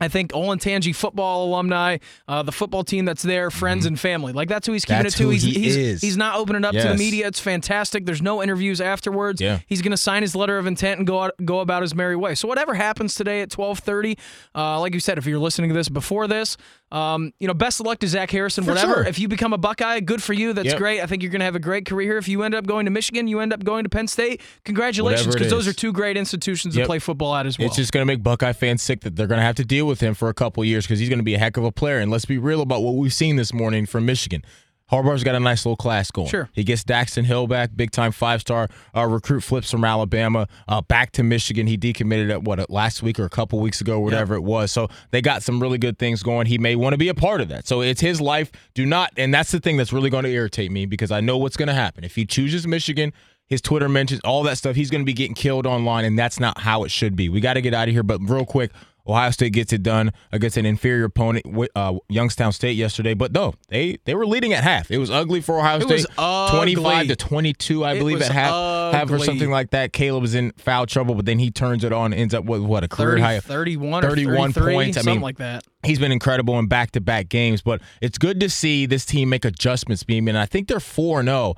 I 0.00 0.08
think 0.08 0.32
Olentangy 0.32 0.94
football 0.94 1.46
alumni, 1.46 1.98
uh, 2.26 2.42
the 2.42 2.52
football 2.52 2.84
team 2.84 3.04
that's 3.04 3.22
there, 3.22 3.50
friends 3.50 3.86
and 3.86 3.98
family. 3.98 4.32
Like 4.32 4.48
that's 4.48 4.66
who 4.66 4.72
he's 4.72 4.84
keeping 4.84 4.98
Mm-hmm. 4.98 5.02
That's 5.04 5.14
it 5.14 5.18
to. 5.18 5.30
he's, 5.30 5.42
he 5.42 5.52
he's, 5.52 6.00
he's 6.00 6.16
not 6.16 6.36
opening 6.38 6.64
up 6.64 6.72
to 6.72 6.88
the 6.88 6.94
media. 6.96 7.26
It's 7.28 7.40
fantastic. 7.40 8.04
There's 8.04 8.22
no 8.22 8.42
interviews 8.42 8.80
afterwards. 8.80 9.40
Yeah. 9.40 9.60
He's 9.66 9.80
going 9.82 9.92
to 9.92 9.96
sign 9.96 10.22
his 10.22 10.34
letter 10.34 10.58
of 10.58 10.66
intent 10.66 10.98
and 10.98 11.06
go 11.06 11.22
out, 11.22 11.32
go 11.44 11.60
about 11.60 11.82
his 11.82 11.94
merry 11.94 12.16
way. 12.16 12.34
So 12.34 12.48
whatever 12.48 12.74
happens 12.74 13.14
today 13.14 13.40
at 13.42 13.48
12:30, 13.50 14.18
uh, 14.54 14.80
like 14.80 14.94
you 14.94 15.00
said, 15.00 15.18
if 15.18 15.26
you're 15.26 15.38
listening 15.38 15.70
to 15.70 15.74
this 15.74 15.88
before 15.88 16.26
this, 16.26 16.56
um, 16.90 17.32
you 17.38 17.46
know, 17.46 17.54
best 17.54 17.80
of 17.80 17.86
luck 17.86 17.98
to 17.98 18.08
Zach 18.08 18.30
Harrison. 18.30 18.64
For 18.64 18.70
whatever. 18.70 18.94
sure. 18.94 19.06
If 19.06 19.18
you 19.18 19.28
become 19.28 19.52
a 19.52 19.58
Buckeye, 19.58 20.00
good 20.00 20.22
for 20.22 20.32
you. 20.32 20.52
That's 20.52 20.68
Yep. 20.68 20.78
great. 20.78 21.00
I 21.02 21.06
think 21.06 21.22
you're 21.22 21.30
going 21.30 21.40
to 21.40 21.44
have 21.44 21.54
a 21.56 21.60
great 21.60 21.84
career 21.86 22.12
here. 22.12 22.18
If 22.18 22.28
you 22.28 22.42
end 22.42 22.54
up 22.54 22.66
going 22.66 22.86
to 22.86 22.90
Michigan, 22.90 23.28
you 23.28 23.40
end 23.40 23.52
up 23.52 23.62
going 23.62 23.84
to 23.84 23.90
Penn 23.90 24.06
State. 24.08 24.40
Congratulations, 24.64 25.34
because 25.34 25.50
those 25.50 25.68
are 25.68 25.72
two 25.72 25.92
great 25.92 26.16
institutions 26.16 26.74
to 26.74 26.86
play 26.86 26.98
football 26.98 27.34
at 27.34 27.46
as 27.46 27.58
well. 27.58 27.66
It's 27.66 27.76
just 27.76 27.92
going 27.92 28.02
to 28.06 28.10
make 28.12 28.22
Buckeye 28.22 28.52
fans 28.52 28.82
sick 28.82 29.00
that 29.00 29.16
they're 29.16 29.26
going 29.26 29.38
to 29.40 29.44
have 29.44 29.56
to 29.56 29.64
deal 29.64 29.86
with 29.86 30.00
him 30.00 30.14
for 30.14 30.28
a 30.28 30.34
couple 30.34 30.64
years 30.64 30.86
because 30.86 30.98
he's 30.98 31.08
going 31.08 31.18
to 31.18 31.24
be 31.24 31.34
a 31.34 31.38
heck 31.38 31.56
of 31.56 31.64
a 31.64 31.72
player. 31.72 31.98
And 31.98 32.10
let's 32.10 32.24
be 32.24 32.38
real 32.38 32.62
about 32.62 32.82
what 32.82 32.94
we've 32.94 33.12
seen 33.12 33.36
this 33.36 33.52
morning 33.52 33.84
from 33.86 34.06
Michigan. 34.06 34.42
Harbaugh's 34.90 35.24
got 35.24 35.34
a 35.34 35.40
nice 35.40 35.66
little 35.66 35.76
class 35.76 36.10
going. 36.10 36.28
Sure. 36.28 36.48
He 36.52 36.64
gets 36.64 36.82
Daxton 36.82 37.24
Hill 37.24 37.46
back, 37.46 37.70
big 37.74 37.90
time 37.90 38.12
five 38.12 38.40
star 38.40 38.68
uh, 38.96 39.06
recruit, 39.06 39.40
flips 39.40 39.70
from 39.70 39.84
Alabama 39.84 40.48
uh, 40.66 40.80
back 40.80 41.12
to 41.12 41.22
Michigan. 41.22 41.66
He 41.66 41.76
decommitted 41.76 42.30
at 42.30 42.42
what 42.42 42.68
last 42.70 43.02
week 43.02 43.18
or 43.18 43.24
a 43.24 43.30
couple 43.30 43.60
weeks 43.60 43.80
ago, 43.80 44.00
whatever 44.00 44.34
it 44.34 44.42
was. 44.42 44.72
So 44.72 44.88
they 45.10 45.20
got 45.20 45.42
some 45.42 45.60
really 45.60 45.78
good 45.78 45.98
things 45.98 46.22
going. 46.22 46.46
He 46.46 46.58
may 46.58 46.74
want 46.76 46.94
to 46.94 46.98
be 46.98 47.08
a 47.08 47.14
part 47.14 47.40
of 47.40 47.48
that. 47.48 47.66
So 47.66 47.82
it's 47.82 48.00
his 48.00 48.20
life. 48.20 48.50
Do 48.74 48.86
not, 48.86 49.12
and 49.16 49.32
that's 49.32 49.50
the 49.50 49.60
thing 49.60 49.76
that's 49.76 49.92
really 49.92 50.10
going 50.10 50.24
to 50.24 50.30
irritate 50.30 50.70
me 50.70 50.86
because 50.86 51.10
I 51.10 51.20
know 51.20 51.36
what's 51.36 51.56
going 51.56 51.68
to 51.68 51.74
happen 51.74 52.04
if 52.04 52.14
he 52.14 52.24
chooses 52.24 52.66
Michigan. 52.66 53.12
His 53.46 53.62
Twitter 53.62 53.88
mentions 53.88 54.20
all 54.24 54.42
that 54.42 54.58
stuff. 54.58 54.76
He's 54.76 54.90
going 54.90 55.00
to 55.00 55.06
be 55.06 55.14
getting 55.14 55.34
killed 55.34 55.66
online, 55.66 56.04
and 56.04 56.18
that's 56.18 56.38
not 56.38 56.60
how 56.60 56.84
it 56.84 56.90
should 56.90 57.16
be. 57.16 57.30
We 57.30 57.40
got 57.40 57.54
to 57.54 57.62
get 57.62 57.72
out 57.72 57.88
of 57.88 57.94
here. 57.94 58.02
But 58.02 58.20
real 58.28 58.44
quick, 58.44 58.72
Ohio 59.08 59.30
State 59.30 59.52
gets 59.54 59.72
it 59.72 59.82
done 59.82 60.12
against 60.32 60.56
an 60.56 60.66
inferior 60.66 61.04
opponent, 61.04 61.46
uh, 61.74 61.94
Youngstown 62.08 62.52
State 62.52 62.76
yesterday. 62.76 63.14
But 63.14 63.32
no, 63.32 63.54
they 63.68 63.98
they 64.04 64.14
were 64.14 64.26
leading 64.26 64.52
at 64.52 64.62
half. 64.64 64.90
It 64.90 64.98
was 64.98 65.10
ugly 65.10 65.40
for 65.40 65.58
Ohio 65.58 65.78
It 65.78 65.82
State. 65.82 65.92
was 65.94 66.06
ugly. 66.18 66.56
Twenty-five 66.58 67.06
to 67.08 67.16
twenty-two, 67.16 67.84
I 67.84 67.94
It 67.94 67.98
believe, 68.00 68.20
at 68.20 68.30
half, 68.30 68.92
half 68.94 69.10
or 69.10 69.18
something 69.18 69.50
like 69.50 69.70
that. 69.70 69.92
Caleb 69.92 70.22
was 70.22 70.34
in 70.34 70.52
foul 70.58 70.86
trouble, 70.86 71.14
but 71.14 71.24
then 71.26 71.38
he 71.38 71.50
turns 71.50 71.84
it 71.84 71.92
on, 71.92 72.12
ends 72.12 72.34
up 72.34 72.44
with 72.44 72.60
what 72.62 72.84
a 72.84 72.88
career 72.88 73.10
30, 73.12 73.22
high 73.22 73.40
31, 73.40 74.02
31 74.02 74.50
or 74.50 74.52
33, 74.52 74.74
points. 74.74 74.96
I 74.96 75.00
something 75.00 75.14
mean, 75.14 75.22
like 75.22 75.38
that. 75.38 75.64
he's 75.84 75.98
been 75.98 76.12
incredible 76.12 76.58
in 76.58 76.66
back-to-back 76.66 77.28
games 77.28 77.62
but 77.62 77.80
it's 78.02 78.18
good 78.18 78.40
to 78.40 78.48
see 78.50 78.84
this 78.86 79.04
team 79.06 79.28
make 79.28 79.44
adjustments 79.44 80.02
beam 80.04 80.28
and 80.28 80.36
i 80.36 80.44
think 80.46 80.68
they're 80.68 80.78
4-0 80.78 81.56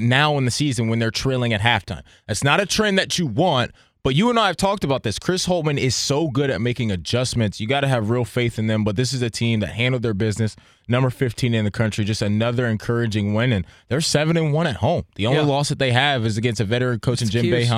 now 0.00 0.36
in 0.38 0.44
the 0.44 0.50
season 0.50 0.88
when 0.88 0.98
they're 0.98 1.10
trailing 1.10 1.52
at 1.52 1.60
halftime 1.60 2.02
that's 2.26 2.44
not 2.44 2.60
a 2.60 2.66
trend 2.66 2.98
that 2.98 3.18
you 3.18 3.26
want 3.26 3.70
but 4.02 4.14
you 4.14 4.30
and 4.30 4.38
I 4.38 4.46
have 4.46 4.56
talked 4.56 4.84
about 4.84 5.02
this. 5.02 5.18
Chris 5.18 5.46
Holtmann 5.46 5.78
is 5.78 5.94
so 5.94 6.28
good 6.28 6.50
at 6.50 6.60
making 6.60 6.90
adjustments. 6.90 7.60
You 7.60 7.66
got 7.66 7.80
to 7.80 7.88
have 7.88 8.10
real 8.10 8.24
faith 8.24 8.58
in 8.58 8.66
them. 8.66 8.82
But 8.84 8.96
this 8.96 9.12
is 9.12 9.20
a 9.22 9.30
team 9.30 9.60
that 9.60 9.68
handled 9.70 10.02
their 10.02 10.14
business. 10.14 10.56
Number 10.88 11.10
15 11.10 11.52
in 11.54 11.64
the 11.64 11.70
country. 11.70 12.04
Just 12.04 12.22
another 12.22 12.66
encouraging 12.66 13.34
win. 13.34 13.52
And 13.52 13.66
they're 13.88 14.00
7 14.00 14.36
and 14.36 14.52
1 14.52 14.66
at 14.66 14.76
home. 14.76 15.04
The 15.16 15.26
only 15.26 15.40
Yeah. 15.40 15.46
loss 15.46 15.68
that 15.68 15.78
they 15.78 15.92
have 15.92 16.24
is 16.24 16.36
against 16.38 16.60
a 16.60 16.64
veteran 16.64 17.00
coach 17.00 17.20
in 17.22 17.28
Jim 17.28 17.44
Cuse. 17.60 17.68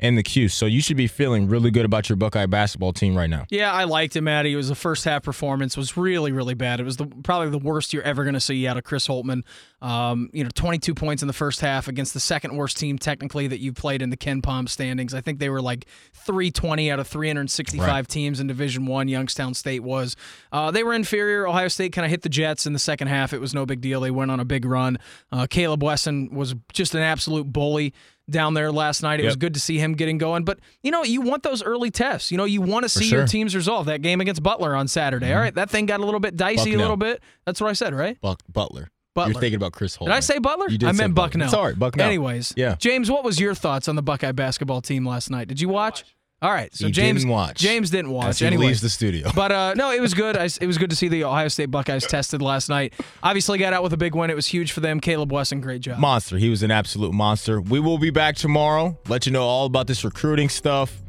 And 0.00 0.16
the 0.16 0.22
Cuse. 0.22 0.54
So 0.54 0.66
you 0.66 0.80
should 0.80 0.96
be 0.96 1.08
feeling 1.08 1.48
really 1.48 1.72
good 1.72 1.84
about 1.84 2.08
your 2.08 2.14
Buckeye 2.14 2.46
basketball 2.46 2.92
team 2.92 3.16
right 3.16 3.28
now. 3.28 3.46
Yeah, 3.50 3.72
I 3.72 3.82
liked 3.82 4.14
it, 4.14 4.20
Maddie. 4.20 4.52
It 4.52 4.56
was 4.56 4.68
the 4.68 4.76
first 4.76 5.04
half 5.04 5.24
performance 5.24 5.76
was 5.76 5.96
really, 5.96 6.30
really 6.30 6.54
bad. 6.54 6.78
It 6.78 6.84
was 6.84 6.98
the 6.98 7.06
probably 7.24 7.50
the 7.50 7.58
worst 7.58 7.92
you're 7.92 8.04
ever 8.04 8.22
going 8.22 8.34
to 8.34 8.40
see 8.40 8.64
out 8.68 8.76
of 8.76 8.84
Chris 8.84 9.08
Holtmann. 9.08 9.42
Um, 9.82 10.30
you 10.32 10.44
know, 10.44 10.50
22 10.54 10.94
points 10.94 11.22
in 11.22 11.26
the 11.26 11.32
first 11.32 11.60
half 11.60 11.88
against 11.88 12.14
the 12.14 12.20
second 12.20 12.56
worst 12.56 12.76
team 12.78 12.96
technically 12.98 13.48
that 13.48 13.58
you 13.58 13.72
played 13.72 14.00
in 14.02 14.10
the 14.10 14.16
KenPom 14.16 14.68
standings. 14.68 15.14
I 15.14 15.20
think 15.20 15.40
they 15.40 15.50
were 15.50 15.62
like 15.62 15.86
320 16.14 16.90
out 16.90 17.00
of 17.00 17.06
365 17.06 17.86
Right. 17.88 18.08
teams 18.08 18.38
in 18.40 18.46
Division 18.46 18.86
One. 18.86 19.08
Youngstown 19.08 19.54
State 19.54 19.80
was. 19.82 20.14
Uh, 20.52 20.70
they 20.70 20.82
were 20.84 20.94
inferior. 20.94 21.46
Ohio 21.48 21.68
State 21.68 21.92
kind 21.92 22.04
of 22.04 22.10
hit 22.10 22.22
the 22.22 22.28
Jets 22.28 22.66
in 22.66 22.72
the 22.72 22.78
second 22.78 23.08
half. 23.08 23.32
It 23.32 23.40
was 23.40 23.54
no 23.54 23.66
big 23.66 23.80
deal. 23.80 24.00
They 24.00 24.10
went 24.10 24.30
on 24.30 24.38
a 24.40 24.44
big 24.44 24.64
run. 24.64 24.98
Uh, 25.32 25.46
Caleb 25.48 25.82
Wesson 25.82 26.28
was 26.32 26.54
just 26.72 26.94
an 26.94 27.02
absolute 27.02 27.52
bully 27.52 27.94
down 28.30 28.54
there 28.54 28.70
last 28.70 29.02
night. 29.02 29.20
It 29.20 29.24
was 29.24 29.36
good 29.36 29.54
to 29.54 29.60
see 29.60 29.78
him 29.78 29.94
getting 29.94 30.18
going. 30.18 30.44
But 30.44 30.58
you 30.82 30.90
know, 30.90 31.04
you 31.04 31.20
want 31.20 31.42
those 31.42 31.62
early 31.62 31.90
tests. 31.90 32.30
You 32.30 32.36
know, 32.36 32.44
you 32.44 32.60
want 32.60 32.84
to 32.84 32.88
see 32.88 33.08
your 33.08 33.26
team's 33.26 33.54
resolve. 33.54 33.86
That 33.86 34.02
game 34.02 34.20
against 34.20 34.42
Butler 34.42 34.74
on 34.74 34.88
Saturday. 34.88 35.26
All 35.26 35.32
mm-hmm. 35.32 35.40
right, 35.40 35.54
that 35.54 35.70
thing 35.70 35.86
got 35.86 36.00
a 36.00 36.04
little 36.04 36.20
bit 36.20 36.36
dicey, 36.36 36.54
a 36.54 36.64
Bucknell. 36.64 36.80
little 36.80 36.96
bit. 36.96 37.22
That's 37.44 37.60
what 37.60 37.70
I 37.70 37.72
said, 37.72 37.94
right? 37.94 38.20
Buck 38.20 38.40
Butler. 38.52 38.90
Butler. 39.14 39.32
You're 39.32 39.40
thinking 39.40 39.56
about 39.56 39.72
Chris 39.72 39.96
Holtmann. 39.96 40.06
Did 40.06 40.14
I 40.14 40.20
say 40.20 40.38
Butler? 40.38 40.68
You 40.68 40.78
did 40.78 40.88
I 40.88 40.92
meant 40.92 41.14
Butler. 41.14 41.28
Bucknell. 41.28 41.48
Sorry, 41.48 41.74
Bucknell. 41.74 42.06
Anyways, 42.06 42.54
Yeah. 42.56 42.76
James, 42.76 43.10
what 43.10 43.24
was 43.24 43.40
your 43.40 43.54
thoughts 43.54 43.88
on 43.88 43.96
the 43.96 44.02
Buckeye 44.02 44.32
basketball 44.32 44.80
team 44.80 45.04
last 45.06 45.30
night? 45.30 45.48
Did 45.48 45.60
you 45.60 45.68
watch? 45.68 46.04
All 46.40 46.52
right, 46.52 46.72
so 46.72 46.86
He 46.86 46.92
James 46.92 47.22
didn't 47.22 47.32
watch. 47.32 47.58
James 47.58 47.90
didn't 47.90 48.12
watch. 48.12 48.38
He 48.38 48.46
Anyways, 48.46 48.66
leaves 48.68 48.80
the 48.80 48.88
studio. 48.90 49.28
but 49.34 49.50
uh, 49.50 49.74
no, 49.74 49.90
it 49.90 50.00
was 50.00 50.14
good. 50.14 50.36
I, 50.36 50.44
it 50.60 50.66
was 50.68 50.78
good 50.78 50.90
to 50.90 50.94
see 50.96 51.08
the 51.08 51.24
Ohio 51.24 51.48
State 51.48 51.70
Buckeyes 51.72 52.06
tested 52.06 52.40
last 52.40 52.68
night. 52.68 52.94
Obviously, 53.24 53.58
got 53.58 53.72
out 53.72 53.82
with 53.82 53.92
a 53.92 53.96
big 53.96 54.14
win. 54.14 54.30
It 54.30 54.36
was 54.36 54.46
huge 54.46 54.70
for 54.70 54.78
them. 54.78 55.00
Caleb 55.00 55.32
Wesson, 55.32 55.60
great 55.60 55.80
job. 55.80 55.98
monster. 55.98 56.38
He 56.38 56.48
was 56.48 56.62
an 56.62 56.70
absolute 56.70 57.12
monster. 57.12 57.60
We 57.60 57.80
will 57.80 57.98
be 57.98 58.10
back 58.10 58.36
tomorrow. 58.36 58.96
Let 59.08 59.26
you 59.26 59.32
know 59.32 59.42
all 59.42 59.66
about 59.66 59.88
this 59.88 60.04
recruiting 60.04 60.48
stuff. 60.48 61.02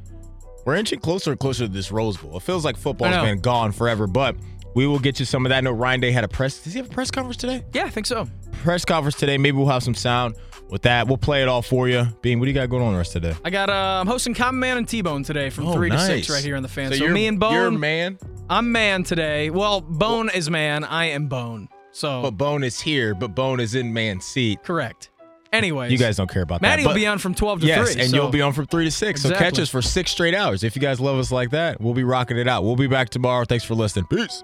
We're 0.65 0.75
inching 0.75 0.99
closer 0.99 1.29
and 1.31 1.39
closer 1.39 1.67
to 1.67 1.71
this 1.71 1.91
Rose 1.91 2.17
Bowl. 2.17 2.35
It 2.37 2.43
feels 2.43 2.65
like 2.65 2.75
football's 2.75 3.15
been 3.17 3.39
gone 3.39 3.71
forever, 3.71 4.07
but 4.07 4.35
we 4.73 4.87
will 4.87 4.99
get 4.99 5.19
you 5.19 5.25
some 5.25 5.45
of 5.45 5.49
that. 5.51 5.57
I 5.57 5.61
know 5.61 5.71
Ryan 5.71 5.99
Day 5.99 6.11
had 6.11 6.23
a 6.23 6.27
press. 6.27 6.59
Does 6.63 6.73
he 6.73 6.79
have 6.79 6.89
a 6.89 6.93
press 6.93 7.11
conference 7.11 7.37
today? 7.37 7.63
Yeah, 7.73 7.85
I 7.85 7.89
think 7.89 8.07
so. 8.07 8.27
Press 8.63 8.83
conference 8.83 9.15
today. 9.15 9.37
Maybe 9.37 9.57
we'll 9.57 9.67
have 9.67 9.83
some 9.83 9.95
sound 9.95 10.35
with 10.69 10.83
that. 10.83 11.07
We'll 11.07 11.17
play 11.17 11.41
it 11.41 11.47
all 11.47 11.61
for 11.61 11.87
you. 11.89 12.05
Beam, 12.21 12.39
what 12.39 12.45
do 12.45 12.51
you 12.51 12.55
got 12.55 12.69
going 12.69 12.83
on 12.83 12.93
the 12.93 12.97
rest 12.97 13.15
of 13.15 13.21
the 13.21 13.31
day? 13.33 13.37
I 13.43 13.49
got 13.49 13.69
uh, 13.69 13.73
I'm 14.01 14.07
hosting 14.07 14.33
Common 14.33 14.59
Man 14.59 14.77
and 14.77 14.87
T 14.87 15.01
Bone 15.01 15.23
today 15.23 15.49
from 15.49 15.67
Oh, 15.67 15.73
three 15.73 15.89
to 15.89 15.99
six 15.99 16.29
right 16.29 16.43
here 16.43 16.55
on 16.55 16.63
the 16.63 16.69
fan. 16.69 16.91
So, 16.91 17.03
you're, 17.03 17.13
me 17.13 17.27
and 17.27 17.39
Bone, 17.39 17.53
You're 17.53 17.71
man, 17.71 18.17
I'm 18.49 18.71
man 18.71 19.03
today. 19.03 19.49
Well, 19.49 19.81
Bone 19.81 20.29
is 20.33 20.49
man. 20.49 20.83
I 20.83 21.05
am 21.05 21.27
Bone. 21.27 21.67
So 21.91 22.21
but 22.21 22.31
Bone 22.31 22.63
is 22.63 22.79
here, 22.79 23.15
but 23.15 23.33
Bone 23.35 23.59
is 23.59 23.75
in 23.75 23.91
man's 23.93 24.25
seat. 24.25 24.63
correct. 24.63 25.09
Anyways, 25.51 25.91
You 25.91 25.97
guys 25.97 26.15
don't 26.17 26.29
care 26.29 26.43
about 26.43 26.61
Maddie 26.61 26.83
that. 26.83 26.87
Maddie 26.89 26.99
will 26.99 27.01
be 27.01 27.07
on 27.07 27.17
from 27.17 27.33
12 27.33 27.61
to 27.61 27.65
Yes, 27.65 27.93
3. 27.93 28.01
and 28.03 28.11
so- 28.11 28.15
you'll 28.15 28.29
be 28.29 28.39
on 28.41 28.53
from 28.53 28.67
three 28.67 28.85
to 28.85 28.91
six. 28.91 29.23
So 29.23 29.31
catch 29.31 29.57
us 29.57 29.67
for 29.67 29.81
six 29.81 30.11
straight 30.11 30.35
hours. 30.35 30.63
If 30.63 30.75
you 30.75 30.81
guys 30.81 30.99
love 30.99 31.17
us 31.17 31.31
like 31.31 31.49
that, 31.49 31.81
we'll 31.81 31.95
be 31.95 32.03
rocking 32.03 32.37
it 32.37 32.47
out. 32.47 32.63
We'll 32.63 32.75
be 32.75 32.85
back 32.85 33.09
tomorrow. 33.09 33.45
Thanks 33.45 33.63
for 33.65 33.73
listening. 33.73 34.05
Peace. 34.05 34.43